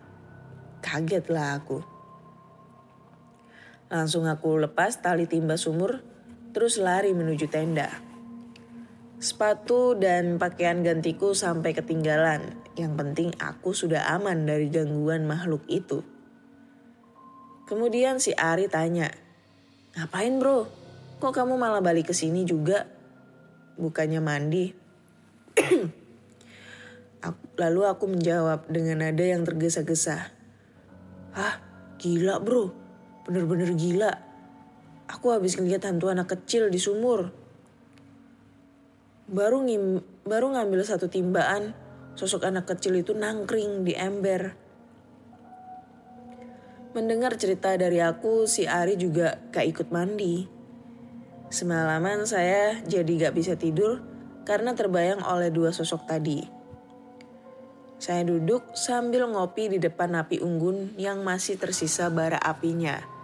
Kagetlah 0.79 1.59
aku. 1.59 1.96
Langsung 3.87 4.27
aku 4.27 4.59
lepas 4.59 4.99
tali 4.99 5.29
timba 5.31 5.55
sumur 5.55 6.03
terus 6.51 6.75
lari 6.81 7.15
menuju 7.15 7.47
tenda. 7.47 7.87
Sepatu 9.17 9.97
dan 9.97 10.37
pakaian 10.37 10.83
gantiku 10.85 11.33
sampai 11.33 11.73
ketinggalan. 11.73 12.53
Yang 12.77 12.93
penting 12.93 13.29
aku 13.41 13.73
sudah 13.73 14.13
aman 14.13 14.45
dari 14.45 14.69
gangguan 14.69 15.25
makhluk 15.25 15.65
itu. 15.65 16.05
Kemudian 17.67 18.21
si 18.21 18.31
Ari 18.37 18.69
tanya, 18.69 19.09
Ngapain 19.97 20.37
bro? 20.37 20.69
Kok 21.17 21.33
kamu 21.33 21.57
malah 21.57 21.81
balik 21.81 22.13
ke 22.13 22.13
sini 22.13 22.45
juga? 22.45 22.85
Bukannya 23.81 24.21
mandi. 24.21 24.69
Lalu 27.61 27.81
aku 27.89 28.05
menjawab 28.05 28.69
dengan 28.69 29.01
nada 29.01 29.25
yang 29.25 29.41
tergesa-gesa. 29.41 30.29
Hah? 31.33 31.53
Gila 31.97 32.37
bro? 32.37 32.86
Bener-bener 33.27 33.75
gila. 33.75 34.11
Aku 35.11 35.35
habis 35.35 35.59
ngeliat 35.59 35.83
hantu 35.83 36.07
anak 36.07 36.31
kecil 36.31 36.71
di 36.71 36.79
sumur. 36.79 37.27
Baru 39.27 39.67
ngim, 39.67 39.99
baru 40.23 40.55
ngambil 40.55 40.87
satu 40.87 41.11
timbaan, 41.11 41.75
sosok 42.15 42.47
anak 42.47 42.71
kecil 42.71 42.95
itu 42.95 43.11
nangkring 43.11 43.83
di 43.83 43.91
ember. 43.99 44.55
Mendengar 46.95 47.35
cerita 47.35 47.75
dari 47.75 47.99
aku, 47.99 48.47
si 48.47 48.63
Ari 48.63 48.95
juga 48.95 49.35
gak 49.51 49.67
ikut 49.75 49.87
mandi. 49.91 50.47
Semalaman 51.51 52.23
saya 52.23 52.79
jadi 52.87 53.27
gak 53.27 53.35
bisa 53.35 53.59
tidur 53.59 53.99
karena 54.47 54.71
terbayang 54.71 55.19
oleh 55.19 55.51
dua 55.51 55.75
sosok 55.75 56.07
tadi. 56.07 56.39
Saya 57.99 58.23
duduk 58.23 58.71
sambil 58.71 59.27
ngopi 59.27 59.67
di 59.67 59.83
depan 59.83 60.15
api 60.15 60.39
unggun 60.39 60.95
yang 60.95 61.27
masih 61.27 61.59
tersisa 61.59 62.07
bara 62.07 62.39
apinya 62.39 63.16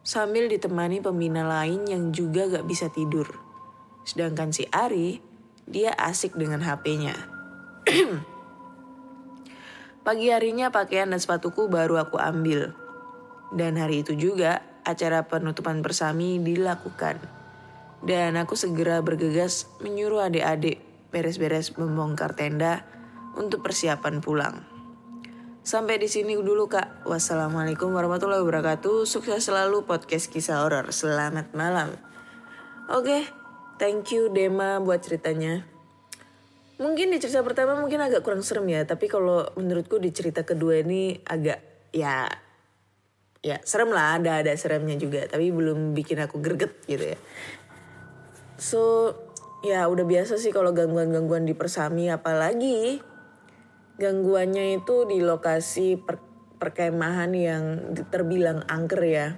sambil 0.00 0.48
ditemani 0.48 1.04
pembina 1.04 1.44
lain 1.44 1.84
yang 1.88 2.12
juga 2.12 2.48
gak 2.48 2.66
bisa 2.66 2.88
tidur. 2.88 3.28
Sedangkan 4.04 4.50
si 4.50 4.64
Ari, 4.72 5.20
dia 5.68 5.92
asik 5.94 6.34
dengan 6.34 6.64
HP-nya. 6.64 7.14
Pagi 10.06 10.32
harinya 10.32 10.72
pakaian 10.72 11.12
dan 11.12 11.20
sepatuku 11.20 11.68
baru 11.68 12.00
aku 12.00 12.16
ambil. 12.16 12.72
Dan 13.52 13.76
hari 13.76 14.00
itu 14.00 14.16
juga 14.16 14.64
acara 14.88 15.28
penutupan 15.28 15.84
bersami 15.84 16.40
dilakukan. 16.40 17.20
Dan 18.00 18.40
aku 18.40 18.56
segera 18.56 19.04
bergegas 19.04 19.68
menyuruh 19.84 20.24
adik-adik 20.32 20.80
beres-beres 21.12 21.76
membongkar 21.76 22.32
tenda 22.32 22.86
untuk 23.36 23.60
persiapan 23.60 24.24
pulang. 24.24 24.69
Sampai 25.60 26.00
di 26.00 26.08
sini 26.08 26.32
dulu 26.40 26.72
kak. 26.72 27.04
Wassalamualaikum 27.04 27.92
warahmatullahi 27.92 28.40
wabarakatuh. 28.40 29.04
Sukses 29.04 29.44
selalu 29.44 29.84
podcast 29.84 30.32
kisah 30.32 30.64
horor. 30.64 30.88
Selamat 30.88 31.52
malam. 31.52 31.92
Oke, 32.88 33.04
okay, 33.04 33.22
thank 33.76 34.08
you 34.08 34.32
Dema 34.32 34.80
buat 34.80 35.04
ceritanya. 35.04 35.68
Mungkin 36.80 37.12
di 37.12 37.20
cerita 37.20 37.44
pertama 37.44 37.76
mungkin 37.76 38.00
agak 38.00 38.24
kurang 38.24 38.40
serem 38.40 38.72
ya, 38.72 38.88
tapi 38.88 39.04
kalau 39.04 39.52
menurutku 39.60 40.00
di 40.00 40.08
cerita 40.16 40.48
kedua 40.48 40.80
ini 40.80 41.20
agak 41.28 41.60
ya 41.92 42.24
ya 43.44 43.60
serem 43.60 43.92
lah, 43.92 44.16
ada 44.16 44.40
ada 44.40 44.56
seremnya 44.56 44.96
juga, 44.96 45.28
tapi 45.28 45.52
belum 45.52 45.92
bikin 45.92 46.24
aku 46.24 46.40
greget 46.40 46.72
gitu 46.88 47.04
ya. 47.04 47.18
So 48.56 49.12
ya 49.60 49.84
udah 49.92 50.08
biasa 50.08 50.40
sih 50.40 50.56
kalau 50.56 50.72
gangguan-gangguan 50.72 51.44
di 51.44 51.52
persami 51.52 52.08
apalagi 52.08 53.04
gangguannya 54.00 54.80
itu 54.80 55.04
di 55.04 55.20
lokasi 55.20 56.00
per, 56.00 56.16
perkemahan 56.56 57.28
yang 57.36 57.64
terbilang 58.08 58.64
angker 58.64 59.02
ya. 59.04 59.28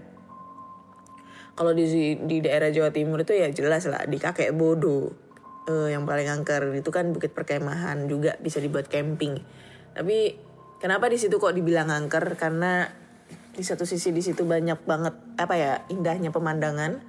Kalau 1.58 1.74
di 1.74 1.84
di 2.16 2.38
daerah 2.40 2.70
Jawa 2.70 2.94
Timur 2.94 3.26
itu 3.26 3.34
ya 3.34 3.50
jelas 3.50 3.84
lah 3.90 4.06
di 4.06 4.16
kakek 4.16 4.54
bodoh 4.54 5.12
uh, 5.66 5.88
yang 5.90 6.06
paling 6.06 6.30
angker 6.30 6.72
itu 6.72 6.88
kan 6.94 7.10
bukit 7.10 7.34
perkemahan 7.34 8.06
juga 8.06 8.38
bisa 8.38 8.62
dibuat 8.62 8.86
camping. 8.86 9.42
Tapi 9.92 10.38
kenapa 10.78 11.10
di 11.10 11.18
situ 11.18 11.36
kok 11.36 11.52
dibilang 11.52 11.90
angker? 11.90 12.38
Karena 12.38 12.86
di 13.52 13.60
satu 13.60 13.84
sisi 13.84 14.14
di 14.16 14.24
situ 14.24 14.48
banyak 14.48 14.88
banget 14.88 15.14
apa 15.36 15.54
ya 15.58 15.72
indahnya 15.92 16.32
pemandangan 16.32 17.04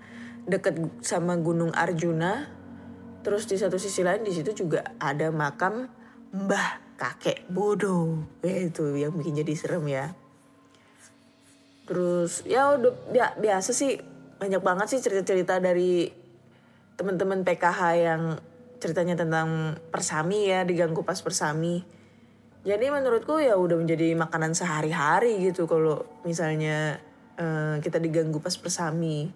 deket 0.49 0.75
sama 0.99 1.39
Gunung 1.39 1.71
Arjuna. 1.71 2.51
Terus 3.23 3.47
di 3.47 3.55
satu 3.55 3.79
sisi 3.79 4.03
lain 4.03 4.27
di 4.27 4.35
situ 4.35 4.51
juga 4.51 4.83
ada 4.99 5.31
makam 5.31 5.87
Mbah 6.33 6.92
kakek 7.03 7.43
bodoh. 7.51 8.23
Ya 8.39 8.63
itu 8.63 8.95
yang 8.95 9.11
bikin 9.19 9.43
jadi 9.43 9.53
serem 9.59 9.83
ya. 9.91 10.15
Terus 11.83 12.47
ya 12.47 12.79
udah 12.79 12.95
ya, 13.11 13.35
biasa 13.35 13.75
sih. 13.75 13.99
Banyak 14.39 14.63
banget 14.63 14.87
sih 14.95 14.99
cerita-cerita 15.03 15.59
dari 15.59 16.07
teman-teman 16.95 17.43
PKH 17.43 17.81
yang 17.99 18.21
ceritanya 18.79 19.15
tentang 19.19 19.79
persami 19.91 20.47
ya 20.47 20.63
diganggu 20.63 21.03
pas 21.03 21.19
persami. 21.19 21.83
Jadi 22.63 22.87
menurutku 22.87 23.43
ya 23.43 23.59
udah 23.59 23.75
menjadi 23.75 24.15
makanan 24.15 24.55
sehari-hari 24.55 25.43
gitu 25.43 25.67
kalau 25.67 26.07
misalnya 26.23 26.99
uh, 27.35 27.79
kita 27.83 27.99
diganggu 27.99 28.39
pas 28.39 28.55
persami. 28.55 29.27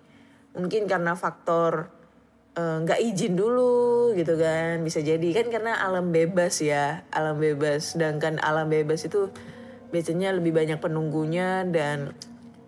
Mungkin 0.56 0.88
karena 0.88 1.16
faktor 1.20 1.92
nggak 2.58 3.00
uh, 3.00 3.08
izin 3.14 3.38
dulu 3.38 4.12
gitu 4.18 4.34
kan. 4.34 4.82
Bisa 4.82 5.06
jadi 5.06 5.30
kan 5.30 5.54
karena 5.54 5.78
alam 5.78 6.10
bebas 6.10 6.58
ya 6.66 7.06
alam 7.14 7.38
bebas. 7.38 7.94
Sedangkan 7.94 8.42
alam 8.42 8.66
bebas 8.74 9.06
itu 9.06 9.30
biasanya 9.94 10.34
lebih 10.34 10.58
banyak 10.58 10.82
penunggunya 10.82 11.62
dan 11.70 12.18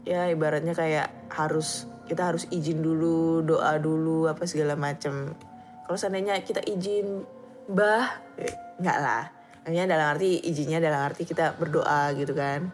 ya 0.05 0.29
ibaratnya 0.29 0.77
kayak 0.77 1.09
harus 1.33 1.89
kita 2.05 2.29
harus 2.33 2.45
izin 2.53 2.81
dulu 2.81 3.41
doa 3.45 3.77
dulu 3.77 4.25
apa 4.25 4.49
segala 4.49 4.73
macam 4.73 5.37
kalau 5.85 5.97
seandainya 5.97 6.37
kita 6.45 6.61
izin 6.69 7.25
bah 7.65 8.21
eh, 8.37 8.53
nggak 8.77 8.97
lah. 9.01 9.25
Hanya 9.65 9.89
dalam 9.89 10.17
arti 10.17 10.37
izinnya 10.45 10.77
dalam 10.77 11.01
arti 11.01 11.25
kita 11.25 11.57
berdoa 11.57 12.13
gitu 12.13 12.37
kan. 12.37 12.69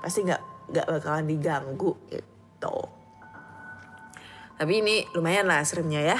Pasti 0.00 0.24
nggak 0.24 0.72
nggak 0.72 0.86
bakalan 0.88 1.28
diganggu 1.28 1.92
gitu. 2.08 2.76
Tapi 4.54 4.72
ini 4.80 5.04
lumayan 5.12 5.44
lah 5.44 5.60
seremnya 5.60 6.00
ya 6.00 6.18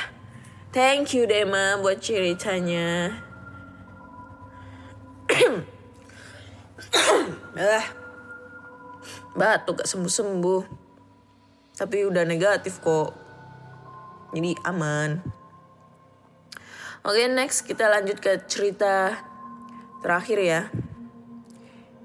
Thank 0.75 1.15
you 1.15 1.23
Dema 1.31 1.79
buat 1.79 2.03
ceritanya. 2.03 3.15
ah, 7.55 7.87
batuk 9.39 9.79
gak 9.79 9.87
sembuh-sembuh. 9.87 10.63
Tapi 11.79 11.97
udah 12.11 12.27
negatif 12.27 12.83
kok. 12.83 13.15
Jadi 14.35 14.51
aman. 14.67 15.23
Oke 17.07 17.23
okay, 17.23 17.31
next 17.31 17.63
kita 17.71 17.87
lanjut 17.87 18.19
ke 18.19 18.43
cerita 18.51 19.15
terakhir 20.03 20.39
ya. 20.43 20.75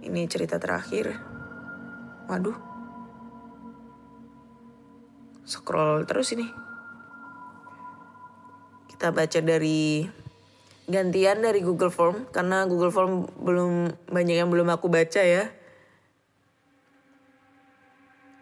Ini 0.05 0.29
cerita 0.29 0.61
terakhir. 0.61 1.17
Waduh. 2.29 2.57
Scroll 5.41 6.05
terus 6.05 6.37
ini 6.37 6.68
kita 8.99 9.15
baca 9.15 9.39
dari 9.39 10.03
gantian 10.83 11.39
dari 11.39 11.63
Google 11.63 11.87
Form 11.87 12.27
karena 12.35 12.67
Google 12.67 12.91
Form 12.91 13.31
belum 13.39 13.95
banyak 14.11 14.43
yang 14.43 14.51
belum 14.51 14.67
aku 14.67 14.91
baca 14.91 15.23
ya. 15.23 15.47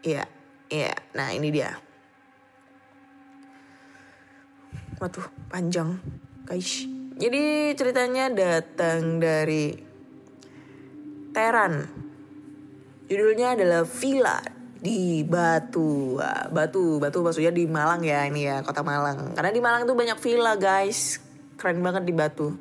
Iya, 0.02 0.26
iya. 0.74 0.98
Nah, 1.14 1.30
ini 1.30 1.54
dia. 1.54 1.78
Waduh, 4.98 5.30
panjang, 5.54 6.02
guys. 6.50 6.90
Jadi 7.22 7.78
ceritanya 7.78 8.34
datang 8.34 9.22
dari 9.22 9.78
Teran. 11.38 11.86
Judulnya 13.06 13.54
adalah 13.54 13.86
Villa 13.86 14.57
di 14.88 15.28
Batu. 15.28 16.16
Wah, 16.16 16.48
Batu, 16.48 17.04
Batu 17.04 17.20
maksudnya 17.20 17.52
di 17.52 17.68
Malang 17.68 18.00
ya 18.08 18.24
ini 18.24 18.48
ya, 18.48 18.64
kota 18.64 18.80
Malang. 18.80 19.36
Karena 19.36 19.52
di 19.52 19.60
Malang 19.60 19.84
tuh 19.84 20.00
banyak 20.00 20.16
villa, 20.24 20.56
guys. 20.56 21.20
Keren 21.60 21.84
banget 21.84 22.08
di 22.08 22.16
Batu. 22.16 22.56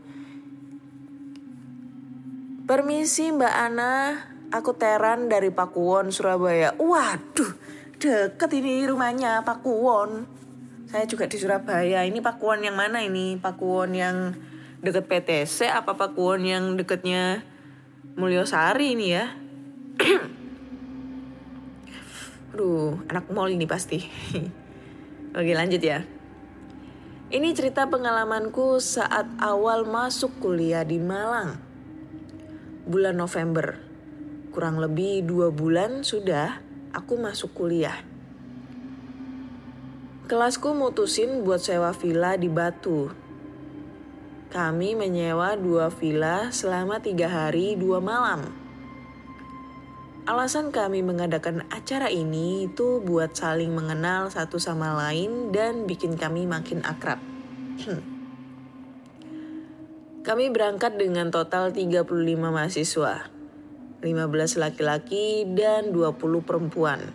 Permisi 2.67 3.31
Mbak 3.31 3.55
Ana, 3.55 4.19
aku 4.51 4.75
Teran 4.75 5.31
dari 5.31 5.55
Pakuwon, 5.55 6.11
Surabaya. 6.11 6.75
Waduh, 6.75 7.55
deket 8.03 8.51
ini 8.59 8.83
rumahnya 8.91 9.47
Pakuwon. 9.47 10.27
Saya 10.91 11.07
juga 11.07 11.31
di 11.31 11.39
Surabaya. 11.39 12.03
Ini 12.03 12.19
Pakuwon 12.19 12.67
yang 12.67 12.75
mana 12.75 13.07
ini? 13.07 13.39
Pakuwon 13.39 13.95
yang 13.95 14.35
deket 14.83 15.07
PTC 15.07 15.71
apa 15.71 15.95
Pakuwon 15.95 16.43
yang 16.43 16.75
deketnya 16.75 17.47
Mulyosari 18.19 18.99
ini 18.99 19.15
ya? 19.15 19.31
Aduh, 22.57 23.05
anak 23.12 23.29
mall 23.29 23.53
ini 23.53 23.69
pasti. 23.69 24.01
Oke 25.37 25.53
lanjut 25.53 25.77
ya. 25.77 26.09
Ini 27.29 27.53
cerita 27.53 27.85
pengalamanku 27.85 28.81
saat 28.81 29.29
awal 29.37 29.85
masuk 29.85 30.40
kuliah 30.40 30.81
di 30.81 30.97
Malang 30.97 31.61
bulan 32.88 33.21
November. 33.21 33.77
Kurang 34.57 34.81
lebih 34.81 35.29
dua 35.29 35.53
bulan 35.53 36.01
sudah 36.01 36.64
aku 36.97 37.21
masuk 37.21 37.53
kuliah. 37.53 38.01
Kelasku 40.25 40.73
mutusin 40.73 41.45
buat 41.45 41.61
sewa 41.61 41.92
villa 41.92 42.40
di 42.40 42.49
Batu. 42.49 43.12
Kami 44.49 44.97
menyewa 44.97 45.61
dua 45.61 45.92
villa 45.92 46.49
selama 46.49 47.05
tiga 47.05 47.29
hari 47.29 47.77
dua 47.77 48.01
malam. 48.01 48.49
Alasan 50.27 50.75
kami 50.75 51.07
mengadakan 51.07 51.62
acara 51.71 52.11
ini 52.11 52.67
itu 52.67 52.99
buat 52.99 53.39
saling 53.39 53.71
mengenal 53.71 54.27
satu 54.27 54.59
sama 54.59 54.91
lain 54.99 55.55
dan 55.55 55.87
bikin 55.87 56.19
kami 56.19 56.51
makin 56.51 56.83
akrab. 56.83 57.23
Kami 60.27 60.51
berangkat 60.51 60.99
dengan 60.99 61.31
total 61.31 61.71
35 61.71 62.11
mahasiswa, 62.43 63.31
15 64.03 64.59
laki-laki 64.59 65.47
dan 65.47 65.95
20 65.95 66.19
perempuan. 66.43 67.15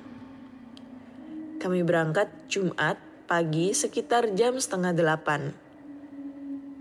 Kami 1.60 1.84
berangkat 1.84 2.32
Jumat 2.48 2.96
pagi 3.28 3.76
sekitar 3.76 4.32
jam 4.40 4.56
setengah 4.56 4.96
delapan. 4.96 5.52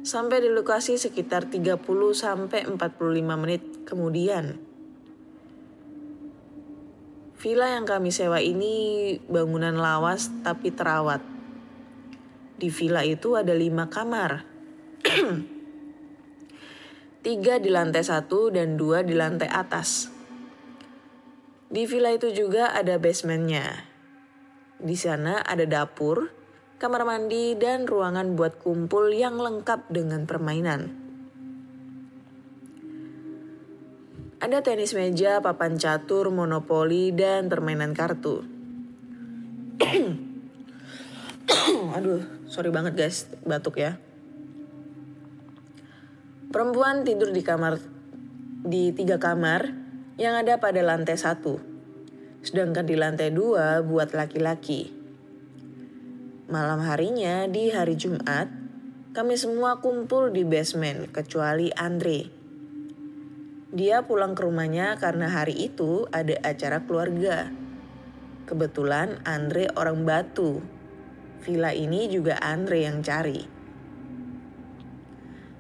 Sampai 0.07 0.47
di 0.47 0.49
lokasi 0.55 0.95
sekitar 0.95 1.51
30 1.51 1.83
sampai 2.15 2.71
45 2.71 3.35
menit 3.35 3.83
kemudian. 3.83 4.70
Villa 7.41 7.73
yang 7.73 7.89
kami 7.89 8.13
sewa 8.13 8.37
ini 8.37 9.17
bangunan 9.25 9.73
lawas 9.73 10.29
tapi 10.45 10.77
terawat. 10.77 11.25
Di 12.61 12.69
villa 12.69 13.01
itu 13.01 13.33
ada 13.33 13.57
lima 13.57 13.89
kamar. 13.89 14.45
tiga 17.25 17.57
di 17.57 17.73
lantai 17.73 18.05
satu 18.05 18.53
dan 18.53 18.77
dua 18.77 19.01
di 19.01 19.17
lantai 19.17 19.49
atas. 19.49 20.13
Di 21.73 21.89
villa 21.89 22.13
itu 22.13 22.29
juga 22.29 22.77
ada 22.77 23.01
basementnya. 23.01 23.89
Di 24.77 25.01
sana 25.01 25.41
ada 25.41 25.65
dapur, 25.65 26.29
kamar 26.77 27.09
mandi, 27.09 27.57
dan 27.57 27.89
ruangan 27.89 28.37
buat 28.37 28.61
kumpul 28.61 29.17
yang 29.17 29.41
lengkap 29.41 29.89
dengan 29.89 30.29
permainan. 30.29 31.00
Ada 34.41 34.65
tenis 34.65 34.97
meja, 34.97 35.45
papan 35.45 35.77
catur, 35.77 36.33
monopoli, 36.33 37.13
dan 37.13 37.53
permainan 37.53 37.93
kartu. 37.93 38.41
Aduh, 42.01 42.25
sorry 42.49 42.73
banget 42.73 42.97
guys, 42.97 43.29
batuk 43.45 43.77
ya. 43.77 44.01
Perempuan 46.49 47.05
tidur 47.05 47.37
di 47.37 47.45
kamar 47.45 47.85
di 48.65 48.97
tiga 48.97 49.21
kamar 49.21 49.77
yang 50.17 50.33
ada 50.33 50.57
pada 50.57 50.81
lantai 50.81 51.21
satu. 51.21 51.61
Sedangkan 52.41 52.89
di 52.89 52.97
lantai 52.97 53.29
dua 53.29 53.85
buat 53.85 54.17
laki-laki. 54.17 54.89
Malam 56.49 56.81
harinya 56.89 57.45
di 57.45 57.69
hari 57.69 57.93
Jumat, 57.93 58.49
kami 59.13 59.37
semua 59.37 59.85
kumpul 59.85 60.33
di 60.33 60.49
basement 60.49 61.13
kecuali 61.13 61.69
Andre. 61.77 62.40
Dia 63.71 64.03
pulang 64.03 64.35
ke 64.35 64.43
rumahnya 64.43 64.99
karena 64.99 65.31
hari 65.31 65.71
itu 65.71 66.11
ada 66.11 66.35
acara 66.43 66.83
keluarga. 66.83 67.55
Kebetulan 68.43 69.23
Andre 69.23 69.71
orang 69.79 70.03
Batu. 70.03 70.59
Villa 71.47 71.71
ini 71.71 72.11
juga 72.11 72.35
Andre 72.43 72.83
yang 72.83 72.99
cari. 72.99 73.47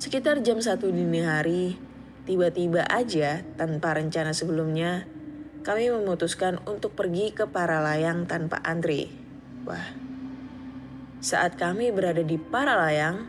Sekitar 0.03 0.43
jam 0.43 0.59
satu 0.59 0.91
dini 0.91 1.23
hari, 1.23 1.79
tiba-tiba 2.27 2.83
aja 2.91 3.47
tanpa 3.55 3.95
rencana 3.95 4.35
sebelumnya, 4.35 5.07
kami 5.63 5.95
memutuskan 5.95 6.59
untuk 6.67 6.99
pergi 6.99 7.31
ke 7.31 7.47
Paralayang 7.47 8.27
tanpa 8.27 8.59
Andre. 8.67 9.07
Wah, 9.69 9.87
saat 11.23 11.61
kami 11.61 11.93
berada 11.95 12.25
di 12.25 12.41
Paralayang, 12.41 13.29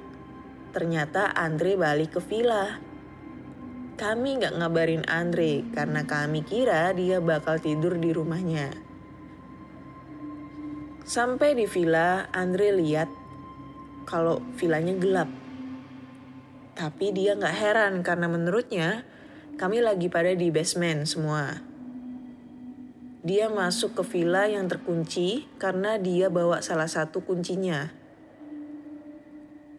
ternyata 0.73 1.29
Andre 1.37 1.77
balik 1.77 2.17
ke 2.17 2.21
villa. 2.23 2.90
Kami 4.01 4.41
gak 4.41 4.57
ngabarin 4.57 5.05
Andre 5.05 5.61
karena 5.77 6.01
kami 6.09 6.41
kira 6.41 6.89
dia 6.97 7.21
bakal 7.21 7.61
tidur 7.61 8.01
di 8.01 8.09
rumahnya. 8.09 8.73
Sampai 11.05 11.53
di 11.53 11.69
villa, 11.69 12.25
Andre 12.33 12.73
lihat 12.73 13.05
kalau 14.09 14.41
villanya 14.57 14.97
gelap. 14.97 15.29
Tapi 16.73 17.13
dia 17.13 17.37
nggak 17.37 17.57
heran 17.61 18.01
karena 18.01 18.25
menurutnya 18.25 19.05
kami 19.61 19.85
lagi 19.85 20.09
pada 20.09 20.33
di 20.33 20.49
basement 20.49 21.05
semua. 21.05 21.61
Dia 23.21 23.53
masuk 23.53 24.01
ke 24.01 24.03
villa 24.17 24.49
yang 24.49 24.65
terkunci 24.65 25.45
karena 25.61 26.01
dia 26.01 26.33
bawa 26.33 26.65
salah 26.65 26.89
satu 26.89 27.21
kuncinya. 27.21 27.93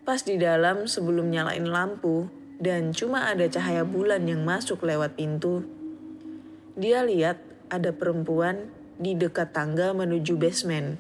Pas 0.07 0.23
di 0.23 0.39
dalam 0.39 0.87
sebelum 0.87 1.27
nyalain 1.27 1.67
lampu 1.67 2.42
dan 2.63 2.95
cuma 2.95 3.27
ada 3.27 3.51
cahaya 3.51 3.83
bulan 3.83 4.23
yang 4.23 4.47
masuk 4.47 4.87
lewat 4.87 5.19
pintu, 5.19 5.67
dia 6.79 7.03
lihat 7.03 7.43
ada 7.67 7.91
perempuan 7.91 8.71
di 9.03 9.19
dekat 9.19 9.51
tangga 9.51 9.91
menuju 9.91 10.39
basement. 10.39 10.95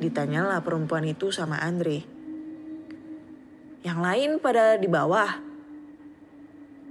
Ditanyalah 0.00 0.64
perempuan 0.64 1.04
itu 1.04 1.28
sama 1.28 1.60
Andre. 1.60 2.00
Yang 3.84 3.98
lain 4.00 4.30
pada 4.40 4.80
di 4.80 4.88
bawah. 4.88 5.36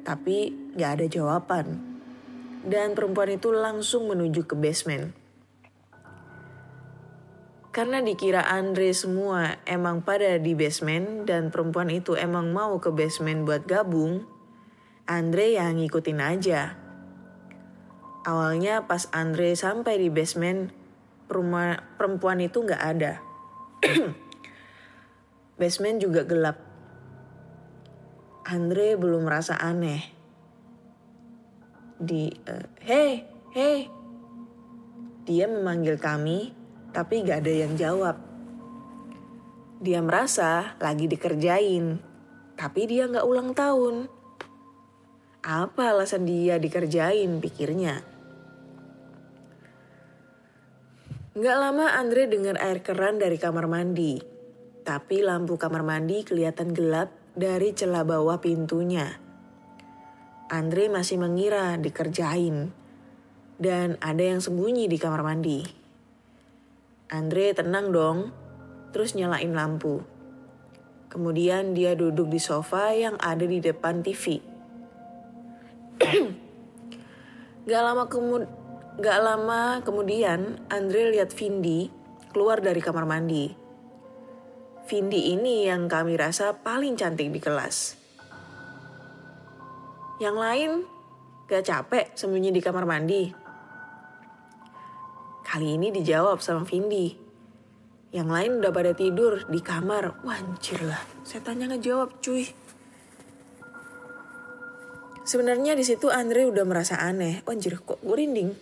Tapi 0.06 0.54
gak 0.78 1.02
ada 1.02 1.06
jawaban. 1.10 1.82
Dan 2.62 2.94
perempuan 2.94 3.34
itu 3.34 3.50
langsung 3.50 4.06
menuju 4.06 4.46
ke 4.46 4.54
basement. 4.54 5.25
Karena 7.76 8.00
dikira 8.00 8.40
Andre 8.48 8.96
semua 8.96 9.60
emang 9.68 10.00
pada 10.00 10.40
di 10.40 10.56
basement 10.56 11.28
dan 11.28 11.52
perempuan 11.52 11.92
itu 11.92 12.16
emang 12.16 12.56
mau 12.56 12.80
ke 12.80 12.88
basement 12.88 13.44
buat 13.44 13.68
gabung, 13.68 14.24
Andre 15.04 15.60
yang 15.60 15.76
ngikutin 15.76 16.24
aja. 16.24 16.80
Awalnya 18.24 18.88
pas 18.88 19.12
Andre 19.12 19.60
sampai 19.60 20.00
di 20.00 20.08
basement, 20.08 20.72
perempuan 22.00 22.40
itu 22.40 22.64
gak 22.64 22.80
ada. 22.80 23.20
basement 25.60 26.00
juga 26.00 26.24
gelap. 26.24 26.58
Andre 28.48 28.96
belum 28.96 29.28
merasa 29.28 29.60
aneh. 29.60 30.00
Di, 32.00 32.32
uh, 32.48 32.72
hey, 32.88 33.28
hey. 33.52 33.92
Dia 35.28 35.52
memanggil 35.52 36.00
kami, 36.00 36.65
tapi 36.96 37.28
gak 37.28 37.44
ada 37.44 37.52
yang 37.52 37.76
jawab. 37.76 38.16
Dia 39.84 40.00
merasa 40.00 40.80
lagi 40.80 41.12
dikerjain, 41.12 42.00
tapi 42.56 42.88
dia 42.88 43.12
gak 43.12 43.28
ulang 43.28 43.52
tahun. 43.52 44.08
Apa 45.44 45.92
alasan 45.92 46.24
dia 46.24 46.56
dikerjain, 46.56 47.44
pikirnya. 47.44 48.00
Gak 51.36 51.58
lama 51.60 52.00
Andre 52.00 52.32
dengar 52.32 52.56
air 52.64 52.80
keran 52.80 53.20
dari 53.20 53.36
kamar 53.36 53.68
mandi. 53.68 54.16
Tapi 54.88 55.20
lampu 55.20 55.60
kamar 55.60 55.84
mandi 55.84 56.24
kelihatan 56.24 56.72
gelap 56.72 57.12
dari 57.36 57.76
celah 57.76 58.08
bawah 58.08 58.40
pintunya. 58.40 59.20
Andre 60.48 60.88
masih 60.88 61.20
mengira 61.20 61.76
dikerjain 61.76 62.72
dan 63.60 64.00
ada 64.00 64.24
yang 64.24 64.40
sembunyi 64.40 64.88
di 64.88 64.96
kamar 64.96 65.28
mandi. 65.28 65.85
Andre 67.06 67.54
tenang 67.54 67.94
dong, 67.94 68.34
terus 68.90 69.14
nyalain 69.14 69.54
lampu. 69.54 70.02
Kemudian 71.06 71.78
dia 71.78 71.94
duduk 71.94 72.34
di 72.34 72.42
sofa 72.42 72.98
yang 72.98 73.14
ada 73.22 73.46
di 73.46 73.62
depan 73.62 74.02
TV. 74.02 74.42
gak 77.70 77.82
lama 77.86 78.10
kemud 78.10 78.50
gak 79.00 79.20
lama 79.24 79.80
kemudian 79.86 80.60
Andre 80.68 81.16
lihat 81.16 81.32
Vindi 81.32 81.88
keluar 82.34 82.58
dari 82.60 82.82
kamar 82.82 83.06
mandi. 83.06 83.54
Vindi 84.90 85.30
ini 85.30 85.70
yang 85.70 85.86
kami 85.86 86.18
rasa 86.18 86.58
paling 86.58 86.98
cantik 86.98 87.30
di 87.30 87.38
kelas. 87.38 88.02
Yang 90.18 90.38
lain 90.42 90.72
gak 91.46 91.70
capek 91.70 92.18
sembunyi 92.18 92.50
di 92.50 92.62
kamar 92.66 92.90
mandi. 92.90 93.45
Kali 95.46 95.78
ini 95.78 95.94
dijawab 95.94 96.42
sama 96.42 96.66
Vindi. 96.66 97.14
Yang 98.10 98.30
lain 98.34 98.52
udah 98.60 98.72
pada 98.74 98.92
tidur 98.98 99.46
di 99.46 99.62
kamar. 99.62 100.26
Wancir 100.26 100.82
lah, 100.82 101.06
setannya 101.22 101.70
ngejawab 101.70 102.18
cuy. 102.18 102.50
Sebenarnya 105.26 105.74
di 105.74 105.82
situ 105.82 106.10
Andre 106.14 106.46
udah 106.50 106.66
merasa 106.66 107.02
aneh. 107.02 107.46
Wanjir 107.50 107.82
kok 107.82 108.02
gue 108.02 108.18
rinding. 108.18 108.54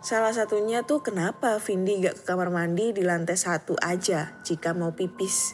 Salah 0.00 0.32
satunya 0.32 0.86
tuh 0.86 1.02
kenapa 1.02 1.58
Vindi 1.58 2.00
gak 2.00 2.22
ke 2.22 2.22
kamar 2.24 2.48
mandi 2.48 2.94
di 2.94 3.02
lantai 3.04 3.36
satu 3.36 3.74
aja 3.82 4.38
jika 4.46 4.72
mau 4.72 4.94
pipis. 4.94 5.52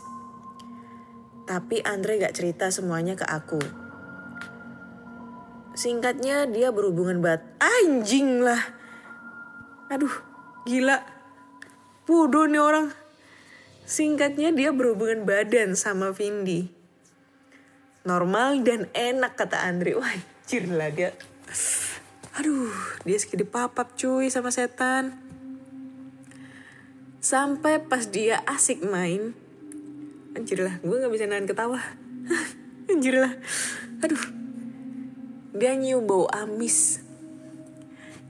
Tapi 1.48 1.80
Andre 1.82 2.20
gak 2.20 2.36
cerita 2.36 2.68
semuanya 2.68 3.16
ke 3.16 3.26
aku. 3.26 3.58
Singkatnya 5.72 6.46
dia 6.46 6.68
berhubungan 6.68 7.24
bat 7.24 7.42
anjing 7.58 8.44
lah. 8.44 8.75
Aduh 9.90 10.12
gila. 10.66 11.02
Bodoh 12.06 12.46
nih 12.46 12.62
orang. 12.62 12.90
Singkatnya 13.86 14.50
dia 14.50 14.74
berhubungan 14.74 15.22
badan 15.22 15.78
sama 15.78 16.10
Vindi 16.10 16.76
normal 18.06 18.62
dan 18.62 18.86
enak 18.94 19.34
kata 19.34 19.66
Andre. 19.66 19.98
Wah, 19.98 20.14
anjir 20.14 20.70
lah 20.70 20.88
dia. 20.94 21.10
Aduh, 22.38 22.70
dia 23.02 23.18
sekide 23.18 23.42
papap 23.42 23.98
cuy 23.98 24.30
sama 24.30 24.54
setan. 24.54 25.18
Sampai 27.18 27.82
pas 27.82 28.06
dia 28.06 28.46
asik 28.46 28.86
main. 28.86 29.34
Anjir 30.38 30.62
lah, 30.62 30.78
gue 30.78 31.02
gak 31.02 31.10
bisa 31.10 31.26
nahan 31.26 31.50
ketawa. 31.50 31.82
anjir 32.92 33.18
lah. 33.18 33.34
Aduh. 34.06 34.24
Dia 35.56 35.74
nyium 35.74 36.06
bau 36.06 36.30
amis. 36.30 37.02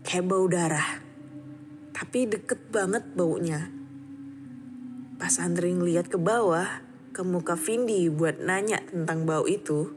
Kayak 0.06 0.24
bau 0.30 0.46
darah. 0.48 1.05
Tapi 1.96 2.28
deket 2.28 2.68
banget 2.68 3.08
baunya. 3.16 3.72
Pas 5.16 5.32
Andre 5.40 5.72
ngeliat 5.72 6.12
ke 6.12 6.20
bawah, 6.20 6.84
ke 7.16 7.24
muka 7.24 7.56
Vindi 7.56 8.12
buat 8.12 8.36
nanya 8.36 8.84
tentang 8.84 9.24
bau 9.24 9.48
itu. 9.48 9.88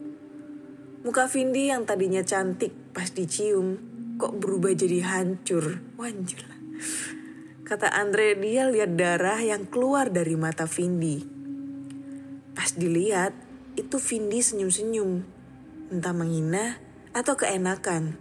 Muka 1.03 1.27
Vindi 1.27 1.67
yang 1.67 1.83
tadinya 1.83 2.23
cantik 2.23 2.71
pas 2.95 3.11
dicium, 3.11 3.75
kok 4.15 4.39
berubah 4.39 4.71
jadi 4.71 5.03
hancur. 5.03 5.83
Wanjir 5.99 6.39
lah. 6.47 6.59
Kata 7.67 7.91
Andre 7.91 8.39
dia 8.39 8.63
lihat 8.71 8.95
darah 8.95 9.43
yang 9.43 9.67
keluar 9.67 10.07
dari 10.07 10.39
mata 10.39 10.63
Vindi. 10.71 11.19
Pas 12.55 12.71
dilihat, 12.79 13.35
itu 13.75 13.99
Vindi 13.99 14.39
senyum-senyum. 14.39 15.11
Entah 15.91 16.15
menghina 16.15 16.79
atau 17.11 17.35
keenakan. 17.35 18.15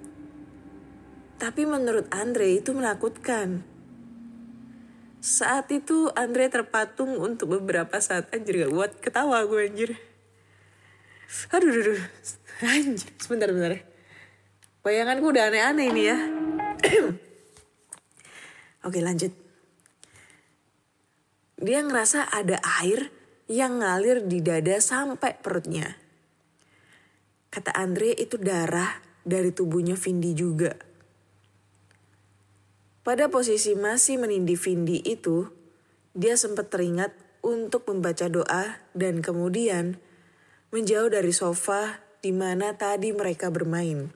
Tapi 1.39 1.63
menurut 1.63 2.11
Andre 2.11 2.59
itu 2.59 2.75
menakutkan. 2.75 3.63
Saat 5.29 5.69
itu 5.77 6.09
Andre 6.17 6.49
terpatung 6.49 7.21
untuk 7.21 7.61
beberapa 7.61 8.01
saat 8.01 8.33
anjir 8.33 8.65
gak 8.65 8.73
buat 8.73 8.93
ketawa 8.97 9.45
gue 9.45 9.69
anjir. 9.69 9.91
Aduh, 11.53 11.69
aduh, 11.69 11.83
aduh. 11.85 12.01
Anjir, 12.65 13.13
sebentar, 13.21 13.53
sebentar. 13.53 13.77
Bayanganku 14.81 15.29
udah 15.29 15.53
aneh-aneh 15.53 15.87
ini 15.93 16.03
ya. 16.09 16.17
Oke 18.89 19.05
lanjut. 19.05 19.37
Dia 21.61 21.85
ngerasa 21.85 22.33
ada 22.33 22.57
air 22.81 23.13
yang 23.53 23.85
ngalir 23.85 24.25
di 24.25 24.41
dada 24.41 24.81
sampai 24.81 25.37
perutnya. 25.37 25.93
Kata 27.53 27.77
Andre 27.77 28.17
itu 28.17 28.41
darah 28.41 28.97
dari 29.29 29.53
tubuhnya 29.53 29.93
Vindi 29.93 30.33
juga. 30.33 30.88
Pada 33.09 33.33
posisi 33.33 33.73
masih 33.73 34.21
menindih 34.21 34.61
Vindi 34.61 35.01
itu, 35.01 35.49
dia 36.13 36.37
sempat 36.37 36.69
teringat 36.69 37.17
untuk 37.41 37.89
membaca 37.89 38.29
doa 38.29 38.85
dan 38.93 39.25
kemudian 39.25 39.97
menjauh 40.77 41.09
dari 41.09 41.33
sofa 41.33 42.05
di 42.21 42.37
mana 42.37 42.77
tadi 42.77 43.17
mereka 43.17 43.49
bermain. 43.49 44.13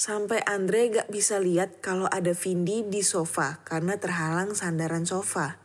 Sampai 0.00 0.40
Andre 0.48 0.96
gak 0.96 1.12
bisa 1.12 1.36
lihat 1.44 1.84
kalau 1.84 2.08
ada 2.08 2.32
Vindi 2.32 2.88
di 2.88 3.04
sofa 3.04 3.60
karena 3.68 4.00
terhalang 4.00 4.56
sandaran 4.56 5.04
sofa. 5.04 5.60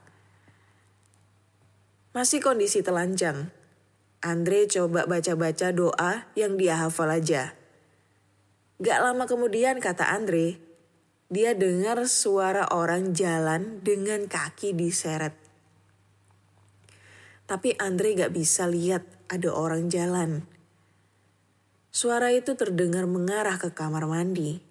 Masih 2.12 2.44
kondisi 2.44 2.84
telanjang. 2.84 3.48
Andre 4.20 4.68
coba 4.68 5.08
baca-baca 5.08 5.72
doa 5.72 6.28
yang 6.36 6.60
dia 6.60 6.84
hafal 6.84 7.16
aja. 7.16 7.56
Gak 8.84 9.00
lama 9.00 9.24
kemudian 9.24 9.80
kata 9.80 10.12
Andre, 10.12 10.67
dia 11.28 11.52
dengar 11.52 12.08
suara 12.08 12.72
orang 12.72 13.12
jalan 13.12 13.84
dengan 13.84 14.32
kaki 14.32 14.72
diseret. 14.72 15.36
Tapi 17.44 17.76
Andre 17.76 18.16
gak 18.16 18.32
bisa 18.32 18.64
lihat 18.64 19.04
ada 19.28 19.52
orang 19.52 19.92
jalan. 19.92 20.48
Suara 21.92 22.32
itu 22.32 22.56
terdengar 22.56 23.04
mengarah 23.12 23.60
ke 23.60 23.76
kamar 23.76 24.08
mandi. 24.08 24.64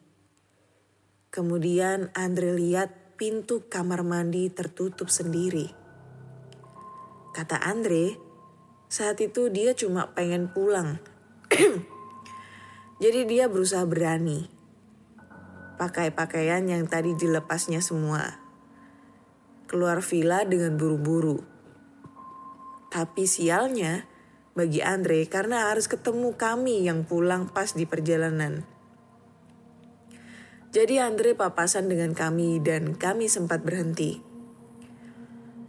Kemudian 1.29 2.09
Andre 2.17 2.57
lihat 2.57 3.21
pintu 3.21 3.69
kamar 3.69 4.01
mandi 4.01 4.49
tertutup 4.49 5.13
sendiri. 5.13 5.69
Kata 7.37 7.61
Andre, 7.69 8.17
saat 8.89 9.21
itu 9.21 9.53
dia 9.53 9.77
cuma 9.77 10.17
pengen 10.17 10.49
pulang. 10.49 11.05
Jadi 13.05 13.29
dia 13.29 13.45
berusaha 13.45 13.85
berani 13.85 14.56
pakai 15.77 16.11
pakaian 16.11 16.65
yang 16.65 16.89
tadi 16.89 17.13
dilepasnya 17.13 17.85
semua. 17.85 18.41
Keluar 19.69 20.01
villa 20.01 20.43
dengan 20.43 20.81
buru-buru. 20.81 21.45
Tapi 22.89 23.29
sialnya 23.29 24.09
bagi 24.57 24.81
Andre 24.81 25.29
karena 25.29 25.69
harus 25.69 25.85
ketemu 25.85 26.33
kami 26.35 26.89
yang 26.89 27.05
pulang 27.05 27.53
pas 27.53 27.77
di 27.77 27.85
perjalanan. 27.85 28.65
Jadi 30.73 30.97
Andre 31.01 31.37
papasan 31.37 31.93
dengan 31.93 32.17
kami 32.17 32.61
dan 32.65 32.97
kami 32.97 33.29
sempat 33.29 33.65
berhenti. 33.65 34.21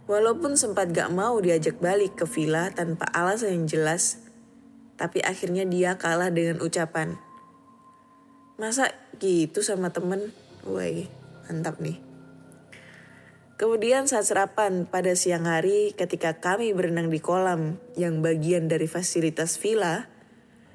Walaupun 0.08 0.56
sempat 0.56 0.88
gak 0.96 1.12
mau 1.12 1.36
diajak 1.36 1.84
balik 1.84 2.16
ke 2.16 2.24
villa 2.24 2.72
tanpa 2.72 3.04
alasan 3.12 3.60
yang 3.60 3.66
jelas, 3.68 4.24
tapi 4.96 5.20
akhirnya 5.20 5.68
dia 5.68 6.00
kalah 6.00 6.32
dengan 6.32 6.64
ucapan, 6.64 7.20
Masa 8.58 8.90
gitu 9.22 9.62
sama 9.62 9.94
temen? 9.94 10.34
Woi, 10.66 11.06
mantap 11.46 11.78
nih. 11.78 12.02
Kemudian 13.54 14.10
saat 14.10 14.26
sarapan 14.26 14.82
pada 14.82 15.14
siang 15.14 15.46
hari 15.46 15.94
ketika 15.94 16.42
kami 16.42 16.74
berenang 16.74 17.06
di 17.06 17.22
kolam 17.22 17.78
yang 17.94 18.18
bagian 18.18 18.66
dari 18.66 18.90
fasilitas 18.90 19.62
villa, 19.62 20.10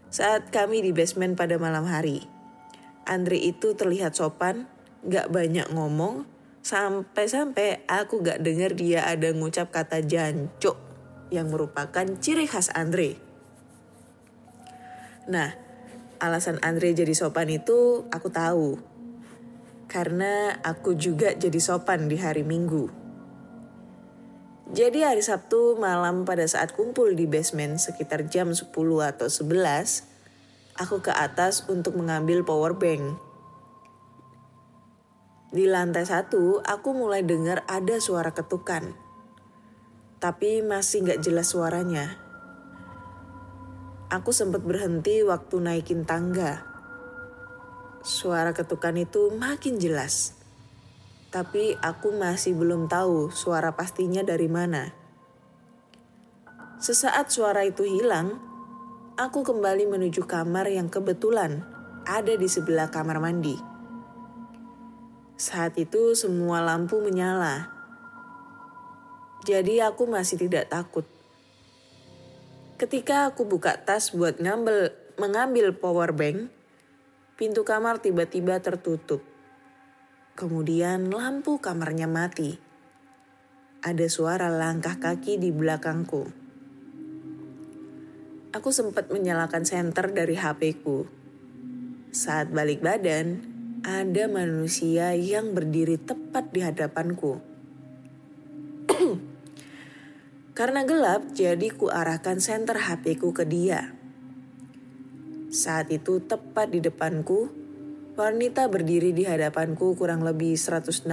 saat 0.08 0.48
kami 0.48 0.80
di 0.80 0.96
basement 0.96 1.36
pada 1.36 1.60
malam 1.60 1.84
hari. 1.84 2.24
Andre 3.04 3.36
itu 3.36 3.76
terlihat 3.76 4.16
sopan, 4.16 4.64
gak 5.04 5.28
banyak 5.28 5.68
ngomong, 5.76 6.24
sampai-sampai 6.64 7.84
aku 7.92 8.24
gak 8.24 8.40
dengar 8.40 8.80
dia 8.80 9.04
ada 9.04 9.28
ngucap 9.36 9.76
kata 9.76 10.00
jancuk 10.00 10.80
yang 11.36 11.52
merupakan 11.52 12.08
ciri 12.24 12.48
khas 12.48 12.72
Andre. 12.72 13.20
Nah, 15.28 15.73
alasan 16.22 16.62
Andre 16.66 16.94
jadi 16.94 17.14
sopan 17.16 17.50
itu 17.50 18.06
aku 18.10 18.30
tahu. 18.30 18.78
Karena 19.88 20.58
aku 20.66 20.98
juga 20.98 21.38
jadi 21.38 21.60
sopan 21.62 22.10
di 22.10 22.18
hari 22.18 22.42
Minggu. 22.42 22.90
Jadi 24.74 25.06
hari 25.06 25.22
Sabtu 25.22 25.78
malam 25.78 26.26
pada 26.26 26.50
saat 26.50 26.74
kumpul 26.74 27.14
di 27.14 27.30
basement 27.30 27.78
sekitar 27.78 28.26
jam 28.26 28.58
10 28.58 28.74
atau 28.74 29.28
11, 29.30 30.10
aku 30.82 31.04
ke 31.06 31.14
atas 31.14 31.70
untuk 31.70 31.94
mengambil 31.94 32.42
power 32.42 32.74
bank. 32.74 33.20
Di 35.54 35.70
lantai 35.70 36.10
satu, 36.10 36.66
aku 36.66 36.98
mulai 36.98 37.22
dengar 37.22 37.62
ada 37.70 38.02
suara 38.02 38.34
ketukan. 38.34 38.98
Tapi 40.18 40.66
masih 40.66 41.06
gak 41.06 41.22
jelas 41.22 41.54
suaranya. 41.54 42.23
Aku 44.12 44.36
sempat 44.36 44.66
berhenti 44.66 45.24
waktu 45.24 45.62
naikin 45.64 46.04
tangga. 46.04 46.66
Suara 48.04 48.52
ketukan 48.52 49.00
itu 49.00 49.32
makin 49.36 49.80
jelas. 49.80 50.36
Tapi 51.32 51.80
aku 51.80 52.12
masih 52.12 52.54
belum 52.58 52.92
tahu 52.92 53.32
suara 53.32 53.74
pastinya 53.74 54.22
dari 54.22 54.52
mana. 54.52 54.92
Sesaat 56.84 57.32
suara 57.32 57.64
itu 57.64 57.88
hilang, 57.88 58.44
aku 59.16 59.48
kembali 59.48 59.88
menuju 59.88 60.28
kamar 60.28 60.68
yang 60.68 60.92
kebetulan 60.92 61.64
ada 62.04 62.36
di 62.36 62.52
sebelah 62.52 62.92
kamar 62.92 63.24
mandi. 63.24 63.56
Saat 65.40 65.80
itu 65.80 66.12
semua 66.14 66.60
lampu 66.60 67.00
menyala. 67.00 67.72
Jadi 69.44 69.80
aku 69.80 70.08
masih 70.08 70.40
tidak 70.40 70.72
takut. 70.72 71.08
Ketika 72.84 73.32
aku 73.32 73.48
buka 73.48 73.80
tas 73.80 74.12
buat 74.12 74.44
ngambil 74.44 74.92
mengambil 75.16 75.72
power 75.72 76.12
bank, 76.12 76.52
pintu 77.40 77.64
kamar 77.64 78.04
tiba-tiba 78.04 78.60
tertutup. 78.60 79.24
Kemudian 80.36 81.08
lampu 81.08 81.64
kamarnya 81.64 82.12
mati. 82.12 82.60
Ada 83.88 84.12
suara 84.12 84.52
langkah 84.52 85.00
kaki 85.00 85.40
di 85.40 85.56
belakangku. 85.56 86.28
Aku 88.52 88.70
sempat 88.76 89.08
menyalakan 89.08 89.64
senter 89.64 90.12
dari 90.12 90.36
HP-ku. 90.36 91.08
Saat 92.12 92.52
balik 92.52 92.84
badan, 92.84 93.48
ada 93.88 94.28
manusia 94.28 95.16
yang 95.16 95.56
berdiri 95.56 95.96
tepat 96.04 96.52
di 96.52 96.60
hadapanku. 96.60 97.53
Karena 100.54 100.86
gelap, 100.86 101.34
jadi 101.34 101.66
ku 101.74 101.90
arahkan 101.90 102.38
senter 102.38 102.78
HP-ku 102.78 103.34
ke 103.34 103.42
dia. 103.42 103.98
Saat 105.50 105.90
itu 105.90 106.22
tepat 106.22 106.70
di 106.70 106.78
depanku, 106.78 107.50
wanita 108.14 108.70
berdiri 108.70 109.18
di 109.18 109.26
hadapanku 109.26 109.98
kurang 109.98 110.22
lebih 110.22 110.54
165 110.54 111.10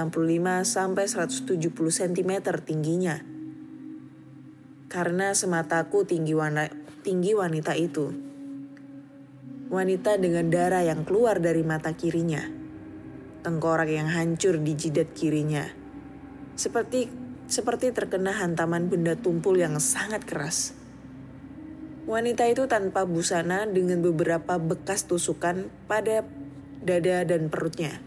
sampai 0.64 1.04
170 1.08 1.56
cm 1.72 2.32
tingginya. 2.60 3.16
Karena 4.92 5.32
semataku 5.32 6.04
tinggi 6.04 6.36
warna 6.36 6.68
tinggi 7.00 7.32
wanita 7.32 7.72
itu. 7.80 8.12
Wanita 9.72 10.20
dengan 10.20 10.52
darah 10.52 10.84
yang 10.84 11.08
keluar 11.08 11.40
dari 11.40 11.64
mata 11.64 11.96
kirinya. 11.96 12.44
Tengkorak 13.40 13.88
yang 13.88 14.12
hancur 14.12 14.60
di 14.60 14.76
jidat 14.76 15.16
kirinya. 15.16 15.64
Seperti 16.60 17.19
seperti 17.50 17.90
terkena 17.90 18.30
hantaman 18.30 18.86
benda 18.86 19.18
tumpul 19.18 19.58
yang 19.58 19.76
sangat 19.82 20.22
keras. 20.22 20.72
Wanita 22.06 22.46
itu 22.46 22.64
tanpa 22.70 23.04
busana 23.04 23.66
dengan 23.66 24.00
beberapa 24.00 24.56
bekas 24.56 25.04
tusukan 25.04 25.68
pada 25.90 26.22
dada 26.80 27.26
dan 27.26 27.50
perutnya. 27.50 27.98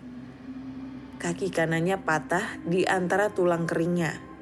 Kaki 1.20 1.52
kanannya 1.52 2.00
patah 2.02 2.58
di 2.64 2.88
antara 2.88 3.32
tulang 3.32 3.68
keringnya 3.68 4.34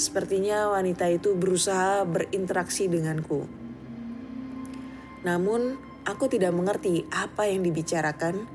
Sepertinya 0.00 0.72
wanita 0.72 1.12
itu 1.12 1.36
berusaha 1.36 2.08
berinteraksi 2.08 2.88
denganku. 2.88 3.44
Namun, 5.28 5.76
aku 6.08 6.24
tidak 6.24 6.56
mengerti 6.56 7.04
apa 7.12 7.50
yang 7.50 7.60
dibicarakan 7.60 8.48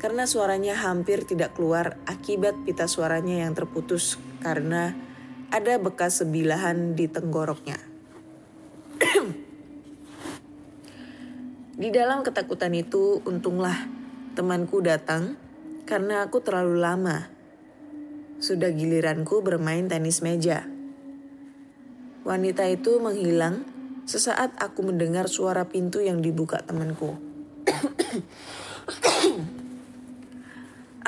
karena 0.00 0.24
suaranya 0.24 0.80
hampir 0.80 1.28
tidak 1.28 1.52
keluar 1.52 2.00
akibat 2.08 2.56
pita 2.64 2.88
suaranya 2.88 3.44
yang 3.44 3.52
terputus 3.52 4.16
karena 4.40 4.96
ada 5.52 5.76
bekas 5.76 6.24
sebilahan 6.24 6.96
di 6.96 7.04
tenggoroknya. 7.04 7.76
di 11.76 11.88
dalam 11.92 12.24
ketakutan 12.24 12.72
itu, 12.72 13.20
untunglah 13.28 13.76
temanku 14.32 14.80
datang 14.80 15.36
karena 15.84 16.24
aku 16.24 16.40
terlalu 16.40 16.80
lama. 16.80 17.28
Sudah 18.40 18.72
giliranku 18.72 19.44
bermain 19.44 19.84
tenis 19.84 20.24
meja. 20.24 20.64
Wanita 22.24 22.64
itu 22.72 22.96
menghilang 22.96 23.68
sesaat 24.08 24.56
aku 24.56 24.80
mendengar 24.80 25.28
suara 25.28 25.68
pintu 25.68 26.00
yang 26.00 26.24
dibuka 26.24 26.64
temanku. 26.64 27.20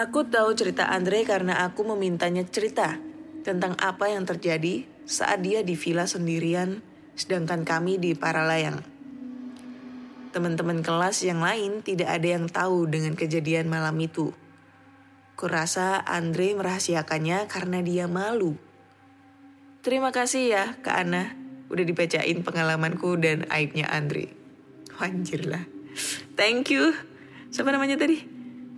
Aku 0.02 0.26
tahu 0.26 0.50
cerita 0.58 0.90
Andre 0.90 1.22
karena 1.22 1.62
aku 1.62 1.86
memintanya 1.86 2.42
cerita 2.42 2.98
tentang 3.46 3.78
apa 3.78 4.10
yang 4.10 4.26
terjadi 4.26 4.82
saat 5.06 5.46
dia 5.46 5.62
di 5.62 5.78
villa 5.78 6.10
sendirian 6.10 6.82
sedangkan 7.14 7.62
kami 7.62 8.02
di 8.02 8.18
Paralayang. 8.18 8.82
Teman-teman 10.34 10.82
kelas 10.82 11.22
yang 11.22 11.38
lain 11.44 11.86
tidak 11.86 12.08
ada 12.18 12.28
yang 12.34 12.50
tahu 12.50 12.90
dengan 12.90 13.14
kejadian 13.14 13.70
malam 13.70 13.94
itu. 14.02 14.34
Kurasa 15.38 16.02
Andre 16.02 16.56
merahasiakannya 16.58 17.46
karena 17.46 17.78
dia 17.84 18.10
malu. 18.10 18.58
Terima 19.86 20.10
kasih 20.10 20.42
ya 20.50 20.64
Kak 20.82 20.96
Ana 21.06 21.36
udah 21.70 21.84
dibacain 21.86 22.42
pengalamanku 22.42 23.22
dan 23.22 23.46
aibnya 23.54 23.86
Andre. 23.86 24.34
Wanjir 24.98 25.46
lah. 25.46 25.62
Thank 26.34 26.72
you. 26.72 26.96
Siapa 27.52 27.70
namanya 27.70 28.00
tadi? 28.00 28.24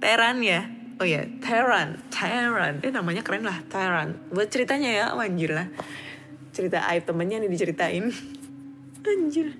Teran 0.02 0.42
ya? 0.42 0.83
Oh 1.02 1.06
ya, 1.06 1.26
Teran. 1.42 1.98
Teran. 2.10 2.78
Eh 2.86 2.94
namanya 2.94 3.26
keren 3.26 3.42
lah, 3.42 3.58
Teran. 3.66 4.14
Buat 4.30 4.48
ceritanya 4.54 4.90
ya, 4.90 5.06
wanjir 5.18 5.50
lah. 5.50 5.66
Cerita 6.54 6.86
aib 6.94 7.02
temennya 7.02 7.42
nih 7.42 7.50
diceritain. 7.50 8.14
Anjir. 9.10 9.58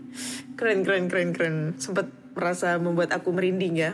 Keren, 0.55 0.87
keren, 0.87 1.11
keren, 1.11 1.31
keren. 1.35 1.57
Sempet 1.77 2.09
merasa 2.39 2.79
membuat 2.79 3.11
aku 3.13 3.35
merinding 3.35 3.75
ya. 3.75 3.93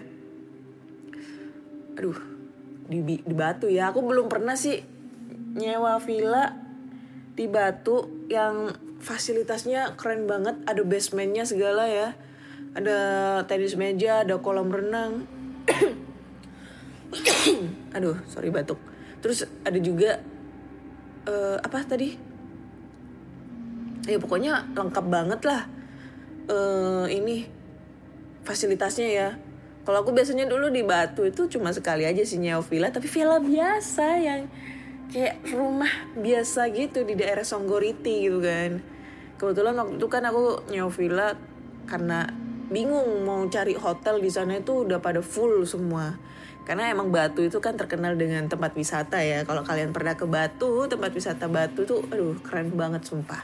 Aduh, 1.96 2.16
di, 2.86 3.00
di 3.24 3.34
Batu 3.34 3.66
ya. 3.72 3.88
Aku 3.90 4.04
belum 4.04 4.28
pernah 4.28 4.54
sih 4.54 4.84
nyewa 5.56 5.98
villa 5.98 6.54
di 7.34 7.48
Batu 7.48 8.28
yang 8.28 8.70
fasilitasnya 9.00 9.96
keren 9.96 10.28
banget 10.28 10.60
ada 10.68 10.84
basementnya 10.84 11.48
segala 11.48 11.88
ya 11.88 12.12
ada 12.76 12.98
tenis 13.48 13.74
meja 13.74 14.22
ada 14.22 14.38
kolam 14.38 14.68
renang 14.70 15.24
aduh 17.96 18.16
sorry 18.30 18.50
batuk. 18.50 18.78
Terus 19.20 19.44
ada 19.66 19.78
juga 19.78 20.22
uh, 21.28 21.58
apa 21.60 21.84
tadi? 21.84 22.16
Ya 24.08 24.16
pokoknya 24.16 24.72
lengkap 24.72 25.06
banget 25.06 25.40
lah. 25.44 25.62
Uh, 26.50 27.06
ini 27.10 27.46
fasilitasnya 28.42 29.08
ya. 29.10 29.28
Kalau 29.84 30.04
aku 30.04 30.12
biasanya 30.12 30.44
dulu 30.44 30.68
di 30.68 30.84
Batu 30.84 31.24
itu 31.24 31.48
cuma 31.48 31.72
sekali 31.72 32.04
aja 32.04 32.20
sih 32.20 32.36
nyewa 32.36 32.60
villa 32.60 32.92
tapi 32.92 33.08
villa 33.08 33.40
biasa 33.40 34.06
yang 34.20 34.40
kayak 35.10 35.40
rumah 35.50 35.90
biasa 36.14 36.68
gitu 36.70 37.02
di 37.02 37.16
daerah 37.18 37.42
Songgoriti 37.42 38.28
gitu 38.28 38.38
kan. 38.40 38.80
Kebetulan 39.40 39.74
waktu 39.76 39.96
itu 39.96 40.08
kan 40.08 40.22
aku 40.28 40.68
nyewa 40.68 40.90
villa 40.92 41.28
karena 41.88 42.28
bingung 42.70 43.26
mau 43.26 43.42
cari 43.50 43.74
hotel 43.74 44.22
di 44.22 44.30
sana 44.30 44.62
itu 44.62 44.86
udah 44.86 45.02
pada 45.02 45.18
full 45.24 45.66
semua 45.66 46.14
karena 46.70 46.86
emang 46.86 47.10
Batu 47.10 47.42
itu 47.42 47.58
kan 47.58 47.74
terkenal 47.74 48.14
dengan 48.14 48.46
tempat 48.46 48.78
wisata 48.78 49.18
ya. 49.26 49.42
Kalau 49.42 49.66
kalian 49.66 49.90
pernah 49.90 50.14
ke 50.14 50.22
Batu 50.22 50.86
tempat 50.86 51.10
wisata 51.10 51.50
Batu 51.50 51.82
tuh 51.82 52.06
aduh 52.14 52.38
keren 52.46 52.70
banget 52.78 53.02
sumpah. 53.02 53.42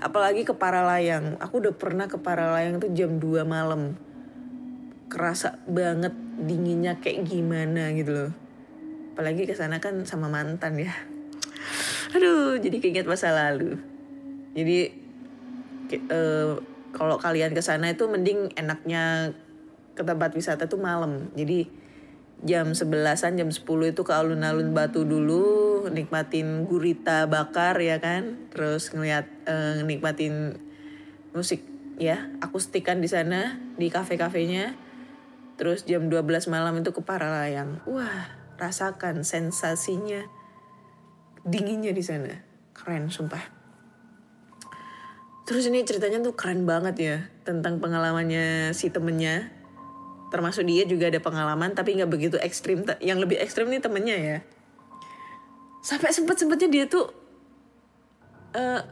Apalagi 0.00 0.48
ke 0.48 0.56
Paralayang. 0.56 1.36
Aku 1.44 1.60
udah 1.60 1.76
pernah 1.76 2.08
ke 2.08 2.16
Paralayang 2.16 2.80
tuh 2.80 2.88
jam 2.96 3.20
2 3.20 3.44
malam. 3.44 4.00
Kerasa 5.12 5.60
banget 5.68 6.16
dinginnya 6.40 6.96
kayak 7.04 7.28
gimana 7.28 7.92
gitu 7.92 8.16
loh. 8.16 8.32
Apalagi 9.12 9.44
ke 9.44 9.52
sana 9.52 9.76
kan 9.76 10.00
sama 10.08 10.32
mantan 10.32 10.80
ya. 10.80 10.96
Aduh 12.16 12.56
jadi 12.56 12.80
keinget 12.80 13.04
masa 13.04 13.28
lalu. 13.28 13.76
Jadi 14.56 14.88
uh, 16.08 16.56
kalau 16.96 17.20
kalian 17.20 17.52
ke 17.52 17.60
sana 17.60 17.92
itu 17.92 18.08
mending 18.08 18.56
enaknya 18.56 19.36
ke 19.92 20.00
tempat 20.00 20.32
wisata 20.32 20.64
tuh 20.64 20.80
malam. 20.80 21.28
Jadi 21.36 21.83
jam 22.42 22.74
sebelasan 22.74 23.38
jam 23.38 23.48
10 23.48 23.62
itu 23.64 24.02
ke 24.02 24.12
alun-alun 24.12 24.74
batu 24.74 25.06
dulu 25.06 25.86
nikmatin 25.92 26.66
gurita 26.66 27.30
bakar 27.30 27.78
ya 27.78 28.02
kan? 28.02 28.50
Terus 28.50 28.90
ngeliat 28.90 29.30
uh, 29.46 29.84
nikmatin 29.86 30.58
musik 31.30 31.62
ya 31.94 32.26
akustikan 32.42 32.98
di 32.98 33.06
sana 33.06 33.60
di 33.78 33.86
kafe-kafenya. 33.86 34.74
Terus 35.54 35.86
jam 35.86 36.10
12 36.10 36.50
malam 36.50 36.82
itu 36.82 36.90
ke 36.90 37.00
Paralayang. 37.00 37.78
Wah 37.86 38.26
rasakan 38.58 39.22
sensasinya 39.22 40.26
dinginnya 41.46 41.94
di 41.94 42.02
sana. 42.02 42.42
Keren 42.74 43.06
sumpah. 43.06 43.64
Terus 45.44 45.68
ini 45.68 45.84
ceritanya 45.84 46.24
tuh 46.24 46.32
keren 46.32 46.64
banget 46.64 46.96
ya 46.96 47.16
tentang 47.44 47.76
pengalamannya 47.76 48.72
si 48.72 48.88
temennya 48.88 49.52
termasuk 50.34 50.66
dia 50.66 50.82
juga 50.82 51.06
ada 51.06 51.22
pengalaman 51.22 51.78
tapi 51.78 51.94
nggak 51.94 52.10
begitu 52.10 52.36
ekstrim. 52.42 52.82
Yang 52.98 53.18
lebih 53.22 53.38
ekstrim 53.38 53.70
nih 53.70 53.78
temennya 53.78 54.16
ya. 54.18 54.38
Sampai 55.86 56.10
sempet 56.10 56.42
sempetnya 56.42 56.66
dia 56.66 56.84
tuh 56.90 57.06
uh, 58.58 58.82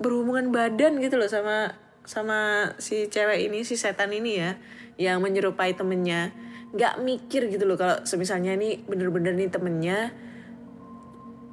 berhubungan 0.00 0.48
badan 0.48 0.96
gitu 1.04 1.20
loh 1.20 1.28
sama 1.28 1.76
sama 2.08 2.72
si 2.80 3.12
cewek 3.12 3.52
ini 3.52 3.60
si 3.60 3.76
setan 3.76 4.08
ini 4.16 4.40
ya 4.40 4.56
yang 4.96 5.20
menyerupai 5.20 5.76
temennya. 5.76 6.32
Nggak 6.72 7.04
mikir 7.04 7.52
gitu 7.52 7.68
loh 7.68 7.76
kalau 7.76 8.00
semisalnya 8.08 8.56
ini 8.56 8.80
bener-bener 8.80 9.36
nih 9.36 9.50
temennya 9.52 9.98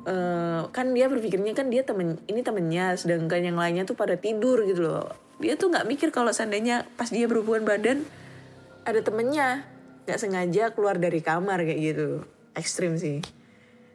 eh, 0.08 0.62
kan 0.72 0.94
dia 0.94 1.10
berpikirnya 1.12 1.52
kan 1.58 1.68
dia 1.68 1.82
temen 1.84 2.22
ini 2.30 2.46
temennya 2.46 2.96
sedangkan 2.96 3.44
yang 3.44 3.58
lainnya 3.60 3.84
tuh 3.84 3.98
pada 4.00 4.16
tidur 4.16 4.64
gitu 4.64 4.88
loh. 4.88 5.12
Dia 5.44 5.60
tuh 5.60 5.74
nggak 5.74 5.84
mikir 5.90 6.10
kalau 6.16 6.32
seandainya 6.32 6.88
pas 6.96 7.12
dia 7.12 7.28
berhubungan 7.28 7.66
badan 7.68 8.08
ada 8.88 9.04
temennya. 9.04 9.68
Nggak 10.08 10.20
sengaja 10.24 10.64
keluar 10.72 10.96
dari 10.96 11.20
kamar 11.20 11.68
kayak 11.68 11.80
gitu. 11.84 12.24
Ekstrim 12.56 12.96
sih. 12.96 13.20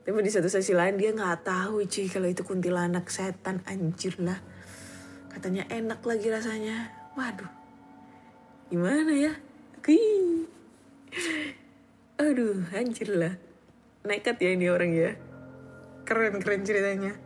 Tapi 0.04 0.18
di 0.20 0.28
satu 0.28 0.52
sisi 0.52 0.76
lain 0.76 1.00
dia 1.00 1.16
nggak 1.16 1.48
tahu 1.48 1.88
cuy 1.88 2.06
kalau 2.12 2.28
itu 2.28 2.44
kuntilanak 2.44 3.08
setan 3.08 3.64
anjir 3.64 4.20
lah. 4.20 4.36
Katanya 5.32 5.64
enak 5.72 6.04
lagi 6.04 6.28
rasanya. 6.28 6.92
Waduh. 7.16 7.48
Gimana 8.68 9.12
ya? 9.16 9.32
Kui. 9.80 10.44
aduh 12.20 12.60
anjir 12.76 13.08
lah. 13.16 13.40
Nekat 14.04 14.36
ya 14.36 14.52
ini 14.52 14.68
orang 14.68 14.92
ya. 14.92 15.16
Keren 16.04 16.36
keren 16.44 16.68
ceritanya. 16.68 17.16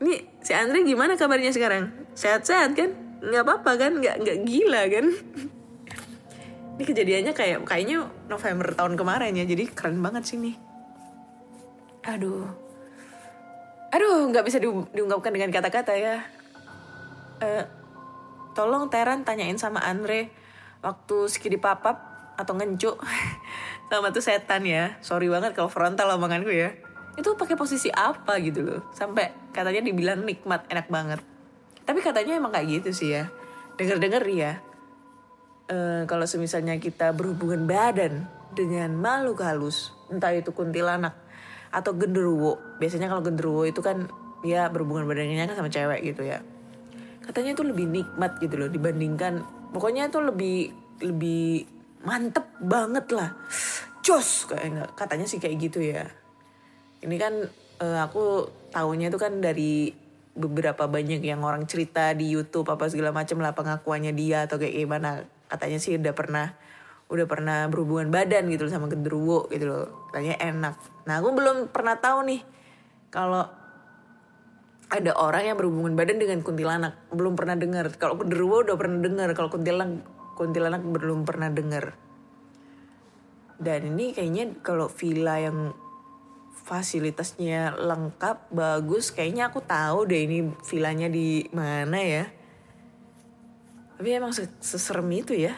Ini 0.00 0.40
si 0.40 0.56
Andre 0.56 0.80
gimana 0.80 1.20
kabarnya 1.20 1.52
sekarang? 1.52 1.92
Sehat-sehat 2.16 2.72
kan? 2.72 2.90
Nggak 3.20 3.42
apa-apa 3.44 3.72
kan? 3.76 3.92
Nggak 4.00 4.16
nggak 4.24 4.38
gila 4.48 4.82
kan 4.88 5.06
ini 6.76 6.84
kejadiannya 6.84 7.32
kayak 7.32 7.64
kayaknya 7.64 8.04
November 8.28 8.76
tahun 8.76 9.00
kemarin 9.00 9.32
ya 9.32 9.48
jadi 9.48 9.64
keren 9.72 9.96
banget 10.04 10.28
sih 10.28 10.36
nih. 10.36 10.56
Aduh. 12.04 12.44
Aduh 13.96 14.28
nggak 14.28 14.44
bisa 14.44 14.60
di- 14.60 14.88
diungkapkan 14.92 15.32
dengan 15.32 15.48
kata-kata 15.48 15.96
ya. 15.96 16.20
Eh, 17.40 17.64
tolong 18.52 18.92
Teran 18.92 19.24
tanyain 19.24 19.56
sama 19.56 19.80
Andre 19.80 20.28
waktu 20.84 21.32
skidi 21.32 21.56
papap 21.56 21.96
atau 22.36 22.52
ngencuk 22.52 23.00
sama 23.88 24.12
tuh 24.12 24.20
setan 24.20 24.68
ya. 24.68 25.00
Sorry 25.00 25.32
banget 25.32 25.56
kalau 25.56 25.72
frontal 25.72 26.12
omonganku 26.12 26.52
ya. 26.52 26.76
Itu 27.16 27.40
pakai 27.40 27.56
posisi 27.56 27.88
apa 27.88 28.36
gitu 28.44 28.60
loh. 28.60 28.80
Sampai 28.92 29.32
katanya 29.56 29.80
dibilang 29.80 30.28
nikmat 30.28 30.68
enak 30.68 30.92
banget. 30.92 31.24
Tapi 31.88 32.04
katanya 32.04 32.36
emang 32.36 32.52
kayak 32.52 32.84
gitu 32.84 32.92
sih 32.92 33.16
ya. 33.16 33.32
Denger-denger 33.80 34.24
ya 34.28 34.60
eh, 35.70 36.02
kalau 36.06 36.26
semisalnya 36.26 36.78
kita 36.78 37.14
berhubungan 37.14 37.66
badan 37.66 38.26
dengan 38.56 38.94
makhluk 38.96 39.44
halus, 39.44 39.92
entah 40.08 40.32
itu 40.32 40.50
kuntilanak 40.50 41.14
atau 41.74 41.92
genderuwo. 41.92 42.56
Biasanya 42.80 43.10
kalau 43.10 43.22
genderuwo 43.22 43.66
itu 43.68 43.84
kan 43.84 44.08
dia 44.40 44.70
berhubungan 44.70 45.04
badannya 45.04 45.44
kan 45.44 45.58
sama 45.58 45.70
cewek 45.70 46.00
gitu 46.14 46.22
ya. 46.24 46.40
Katanya 47.26 47.58
itu 47.58 47.64
lebih 47.66 47.86
nikmat 47.90 48.38
gitu 48.38 48.54
loh 48.54 48.70
dibandingkan 48.70 49.42
pokoknya 49.74 50.06
itu 50.06 50.22
lebih 50.22 50.58
lebih 51.02 51.66
mantep 52.06 52.46
banget 52.62 53.06
lah. 53.10 53.34
Jos 54.00 54.46
kayak 54.46 54.94
katanya 54.94 55.26
sih 55.26 55.42
kayak 55.42 55.56
gitu 55.58 55.82
ya. 55.82 56.06
Ini 57.02 57.16
kan 57.18 57.34
eh, 57.82 57.98
aku 58.00 58.46
tahunya 58.70 59.10
itu 59.10 59.18
kan 59.18 59.42
dari 59.42 59.90
beberapa 60.36 60.84
banyak 60.84 61.24
yang 61.24 61.40
orang 61.42 61.64
cerita 61.64 62.12
di 62.12 62.28
YouTube 62.28 62.68
apa 62.68 62.92
segala 62.92 63.10
macam 63.10 63.40
lah 63.40 63.56
pengakuannya 63.56 64.12
dia 64.14 64.46
atau 64.46 64.56
kayak 64.62 64.72
gimana. 64.72 65.26
Katanya 65.46 65.78
sih 65.78 65.96
udah 65.96 66.14
pernah 66.14 66.46
udah 67.06 67.26
pernah 67.30 67.70
berhubungan 67.70 68.10
badan 68.10 68.50
gitu 68.50 68.66
loh 68.66 68.72
sama 68.74 68.86
genderuwo 68.90 69.46
gitu 69.50 69.66
loh. 69.70 70.10
Katanya 70.10 70.36
enak. 70.42 70.74
Nah, 71.06 71.14
aku 71.22 71.28
belum 71.34 71.56
pernah 71.70 71.94
tahu 71.98 72.18
nih 72.26 72.40
kalau 73.14 73.46
ada 74.86 75.12
orang 75.18 75.50
yang 75.50 75.56
berhubungan 75.58 75.98
badan 75.98 76.18
dengan 76.22 76.42
kuntilanak. 76.46 76.94
Belum 77.10 77.34
pernah 77.34 77.58
dengar. 77.58 77.90
Kalau 77.98 78.18
genderuwo 78.18 78.62
udah 78.62 78.76
pernah 78.78 78.98
dengar, 79.02 79.28
kalau 79.34 79.50
kuntilanak 79.50 80.02
kuntilanak 80.36 80.82
belum 80.84 81.24
pernah 81.26 81.50
dengar. 81.50 81.96
Dan 83.56 83.96
ini 83.96 84.12
kayaknya 84.12 84.60
kalau 84.60 84.92
villa 84.92 85.40
yang 85.40 85.72
fasilitasnya 86.66 87.72
lengkap, 87.72 88.52
bagus, 88.52 89.14
kayaknya 89.14 89.48
aku 89.48 89.64
tahu 89.64 90.04
deh 90.04 90.28
ini 90.28 90.52
villanya 90.68 91.08
di 91.08 91.48
mana 91.56 91.98
ya. 92.02 92.24
Tapi 93.96 94.08
emang 94.12 94.32
se- 94.36 94.52
seserem 94.60 95.08
itu 95.12 95.32
ya. 95.32 95.56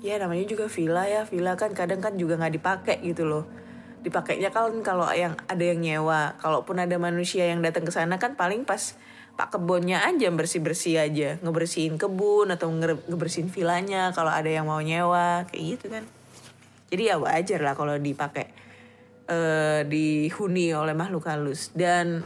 Ya 0.00 0.16
namanya 0.16 0.48
juga 0.48 0.68
villa 0.68 1.04
ya, 1.04 1.28
villa 1.28 1.56
kan 1.56 1.76
kadang 1.76 2.00
kan 2.00 2.16
juga 2.16 2.40
nggak 2.40 2.54
dipakai 2.56 2.96
gitu 3.04 3.28
loh. 3.28 3.44
Dipakainya 4.00 4.48
kan 4.48 4.72
kalau 4.80 5.04
yang 5.12 5.36
ada 5.44 5.60
yang 5.60 5.80
nyewa, 5.80 6.40
kalaupun 6.40 6.80
ada 6.80 6.96
manusia 6.96 7.48
yang 7.48 7.60
datang 7.60 7.84
ke 7.84 7.92
sana 7.92 8.16
kan 8.16 8.32
paling 8.32 8.64
pas 8.64 8.96
pak 9.36 9.56
kebunnya 9.56 10.04
aja 10.04 10.28
bersih-bersih 10.32 11.00
aja, 11.00 11.36
ngebersihin 11.40 11.96
kebun 12.00 12.48
atau 12.52 12.68
nge- 12.72 13.04
ngebersihin 13.08 13.48
villanya 13.52 14.12
kalau 14.12 14.32
ada 14.32 14.48
yang 14.48 14.68
mau 14.68 14.80
nyewa, 14.80 15.44
kayak 15.48 15.64
gitu 15.76 15.86
kan. 15.92 16.04
Jadi 16.88 17.02
ya 17.12 17.16
wajar 17.20 17.60
lah 17.60 17.76
kalau 17.76 17.96
dipakai 17.96 18.48
eh 19.30 19.80
dihuni 19.86 20.72
oleh 20.72 20.96
makhluk 20.96 21.28
halus. 21.28 21.70
Dan 21.76 22.24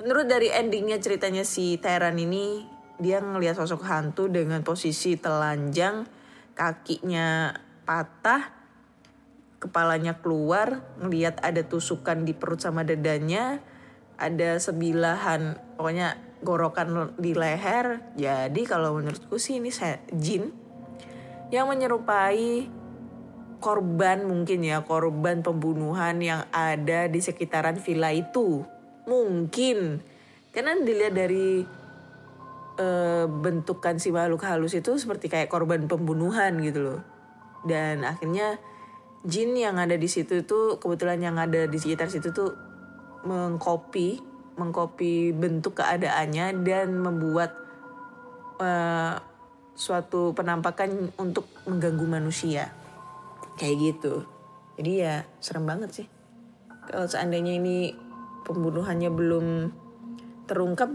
menurut 0.00 0.24
dari 0.24 0.48
endingnya 0.48 0.96
ceritanya 0.98 1.44
si 1.44 1.76
Teran 1.78 2.16
ini 2.16 2.79
dia 3.00 3.18
ngelihat 3.24 3.56
sosok 3.56 3.82
hantu 3.88 4.28
dengan 4.28 4.60
posisi 4.60 5.16
telanjang, 5.16 6.04
kakinya 6.52 7.56
patah, 7.88 8.52
kepalanya 9.56 10.20
keluar, 10.20 10.84
ngelihat 11.00 11.40
ada 11.40 11.64
tusukan 11.64 12.28
di 12.28 12.36
perut 12.36 12.60
sama 12.60 12.84
dadanya, 12.84 13.64
ada 14.20 14.60
sebilahan, 14.60 15.56
pokoknya 15.80 16.20
gorokan 16.44 17.16
di 17.16 17.32
leher. 17.32 18.04
Jadi 18.20 18.62
kalau 18.68 19.00
menurutku 19.00 19.40
sih 19.40 19.64
ini 19.64 19.72
se- 19.72 20.04
jin 20.12 20.52
yang 21.48 21.66
menyerupai 21.66 22.68
korban 23.60 24.24
mungkin 24.24 24.64
ya 24.64 24.80
korban 24.84 25.44
pembunuhan 25.44 26.16
yang 26.20 26.48
ada 26.48 27.10
di 27.12 27.20
sekitaran 27.20 27.76
villa 27.76 28.08
itu 28.08 28.64
mungkin 29.04 30.00
karena 30.50 30.80
dilihat 30.80 31.14
dari 31.14 31.62
eh, 32.80 33.24
bentukan 33.28 34.00
si 34.00 34.08
makhluk 34.08 34.48
halus 34.48 34.72
itu 34.72 34.96
seperti 34.96 35.28
kayak 35.28 35.52
korban 35.52 35.84
pembunuhan 35.84 36.56
gitu 36.64 36.80
loh. 36.80 37.00
Dan 37.68 38.08
akhirnya 38.08 38.56
jin 39.28 39.52
yang 39.52 39.76
ada 39.76 40.00
di 40.00 40.08
situ 40.08 40.40
itu 40.40 40.80
kebetulan 40.80 41.20
yang 41.20 41.36
ada 41.36 41.68
di 41.68 41.76
sekitar 41.76 42.08
situ 42.08 42.32
tuh 42.32 42.56
mengcopy 43.28 44.32
mengcopy 44.56 45.36
bentuk 45.36 45.80
keadaannya 45.80 46.64
dan 46.64 46.96
membuat 46.96 47.52
eh, 48.60 49.16
suatu 49.76 50.36
penampakan 50.36 51.12
untuk 51.16 51.48
mengganggu 51.64 52.04
manusia. 52.04 52.68
Kayak 53.56 53.76
gitu. 53.80 54.14
Jadi 54.76 54.92
ya 55.04 55.24
serem 55.40 55.64
banget 55.68 56.04
sih. 56.04 56.06
Kalau 56.88 57.08
seandainya 57.08 57.56
ini 57.56 57.92
pembunuhannya 58.44 59.10
belum 59.12 59.46
terungkap 60.48 60.90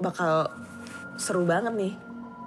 bakal 0.00 0.50
seru 1.16 1.46
banget 1.46 1.74
nih. 1.74 1.94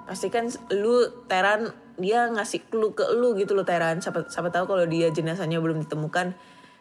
Pasti 0.08 0.32
kan 0.32 0.48
lu 0.72 1.08
Teran 1.28 1.72
dia 1.98 2.30
ngasih 2.30 2.70
clue 2.70 2.94
ke 2.94 3.04
lu 3.12 3.34
gitu 3.36 3.52
loh 3.58 3.66
Teran. 3.66 4.00
Siapa, 4.00 4.30
siapa 4.30 4.48
tahu 4.48 4.70
kalau 4.70 4.84
dia 4.86 5.10
jenazahnya 5.10 5.58
belum 5.58 5.84
ditemukan 5.84 6.32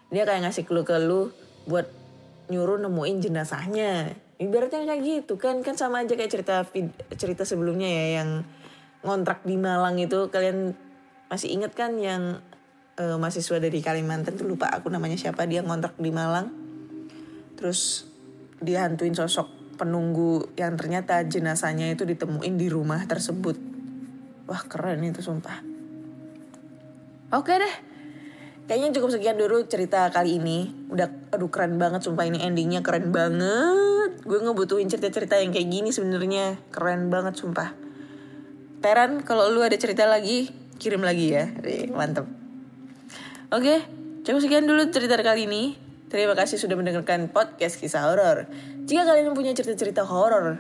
dia 0.08 0.24
kayak 0.24 0.48
ngasih 0.48 0.64
clue 0.64 0.88
ke 0.88 0.96
lu 1.04 1.36
buat 1.68 1.90
nyuruh 2.48 2.80
nemuin 2.80 3.18
jenazahnya. 3.20 4.16
Ibaratnya 4.40 4.88
kayak 4.88 5.04
gitu 5.04 5.36
kan. 5.36 5.60
Kan 5.66 5.76
sama 5.76 6.06
aja 6.06 6.16
kayak 6.16 6.32
cerita 6.32 6.64
cerita 7.18 7.44
sebelumnya 7.44 7.90
ya 7.90 8.24
yang 8.24 8.48
ngontrak 9.04 9.44
di 9.44 9.60
Malang 9.60 10.00
itu. 10.00 10.32
Kalian 10.32 10.78
masih 11.28 11.52
inget 11.52 11.76
kan 11.76 12.00
yang 12.00 12.40
eh, 12.96 13.18
mahasiswa 13.20 13.60
dari 13.60 13.84
Kalimantan 13.84 14.40
tuh 14.40 14.48
lupa 14.48 14.72
aku 14.72 14.88
namanya 14.88 15.20
siapa 15.20 15.44
dia 15.44 15.60
ngontrak 15.66 16.00
di 16.00 16.14
Malang. 16.14 16.48
Terus 17.60 18.08
dia 18.64 18.86
hantuin 18.86 19.18
sosok 19.18 19.57
penunggu 19.78 20.50
yang 20.58 20.74
ternyata 20.76 21.22
jenazahnya 21.24 21.94
itu 21.94 22.04
ditemuin 22.04 22.58
di 22.58 22.68
rumah 22.68 23.06
tersebut. 23.06 23.56
Wah 24.50 24.64
keren 24.66 25.06
itu 25.06 25.22
sumpah. 25.22 25.62
Oke 27.32 27.54
deh. 27.56 27.76
Kayaknya 28.68 29.00
cukup 29.00 29.10
sekian 29.16 29.40
dulu 29.40 29.64
cerita 29.70 30.12
kali 30.12 30.44
ini. 30.44 30.68
Udah 30.92 31.08
aduh 31.32 31.48
keren 31.48 31.80
banget 31.80 32.04
sumpah. 32.04 32.28
Ini 32.28 32.44
endingnya 32.44 32.84
keren 32.84 33.16
banget. 33.16 34.26
Gue 34.28 34.44
ngebutuhin 34.44 34.92
cerita-cerita 34.92 35.40
yang 35.40 35.56
kayak 35.56 35.72
gini 35.72 35.90
sebenarnya. 35.96 36.60
Keren 36.74 37.08
banget 37.08 37.40
sumpah. 37.40 37.72
Teran 38.84 39.24
kalau 39.24 39.48
lu 39.48 39.64
ada 39.64 39.76
cerita 39.80 40.04
lagi 40.04 40.52
kirim 40.82 41.00
lagi 41.00 41.32
ya. 41.32 41.48
Mantep. 41.96 42.28
Oke, 43.56 43.88
cukup 44.28 44.40
sekian 44.44 44.68
dulu 44.68 44.92
cerita 44.92 45.16
kali 45.16 45.48
ini. 45.48 45.87
Terima 46.08 46.40
kasih 46.40 46.56
sudah 46.56 46.80
mendengarkan 46.80 47.28
podcast 47.28 47.76
kisah 47.76 48.08
horor. 48.08 48.48
Jika 48.88 49.04
kalian 49.04 49.36
mempunyai 49.36 49.52
cerita-cerita 49.52 50.08
horor, 50.08 50.56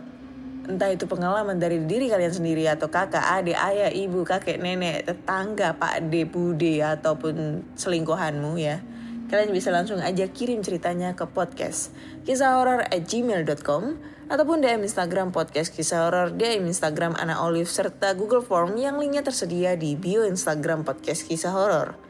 entah 0.68 0.92
itu 0.92 1.08
pengalaman 1.08 1.56
dari 1.56 1.80
diri 1.88 2.12
kalian 2.12 2.36
sendiri 2.36 2.68
atau 2.68 2.92
kakak, 2.92 3.24
adik, 3.24 3.56
ayah, 3.56 3.88
ibu, 3.88 4.28
kakek, 4.28 4.60
nenek, 4.60 5.08
tetangga, 5.08 5.72
pak, 5.80 6.12
de, 6.12 6.28
bude, 6.28 6.84
ataupun 6.84 7.64
selingkuhanmu 7.80 8.60
ya, 8.60 8.84
kalian 9.32 9.56
bisa 9.56 9.72
langsung 9.72 10.04
aja 10.04 10.28
kirim 10.28 10.60
ceritanya 10.60 11.16
ke 11.16 11.24
podcast 11.32 11.96
kisah 12.28 12.60
horor 12.60 12.84
at 12.84 13.08
gmail.com 13.08 13.96
ataupun 14.28 14.60
DM 14.60 14.84
Instagram 14.84 15.32
podcast 15.32 15.72
kisah 15.72 16.12
horor, 16.12 16.36
DM 16.36 16.68
Instagram 16.68 17.16
Ana 17.16 17.40
Olive 17.40 17.72
serta 17.72 18.12
Google 18.20 18.44
Form 18.44 18.76
yang 18.76 19.00
linknya 19.00 19.24
tersedia 19.24 19.80
di 19.80 19.96
bio 19.96 20.28
Instagram 20.28 20.84
podcast 20.84 21.24
kisah 21.24 21.56
horor. 21.56 22.07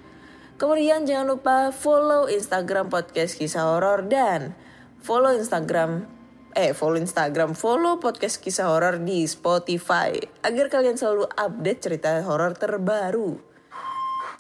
Kemudian 0.58 1.05
jangan 1.05 1.38
lupa 1.38 1.70
follow 1.70 2.26
Instagram 2.26 2.89
podcast 2.89 3.38
kisah 3.38 3.70
horor 3.70 4.10
dan 4.10 4.58
follow 5.05 5.30
Instagram 5.30 6.10
eh 6.58 6.74
follow 6.74 6.97
Instagram, 6.97 7.53
follow 7.53 8.01
podcast 8.01 8.41
kisah 8.41 8.66
horor 8.66 8.97
di 8.97 9.30
Spotify 9.30 10.18
agar 10.41 10.74
kalian 10.74 10.97
selalu 10.97 11.30
update 11.38 11.80
cerita 11.86 12.18
horor 12.26 12.58
terbaru. 12.58 13.38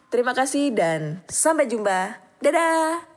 Terima 0.09 0.33
kasih 0.33 0.73
dan 0.73 1.21
sampai 1.29 1.69
jumpa. 1.69 2.17
Dadah. 2.41 3.16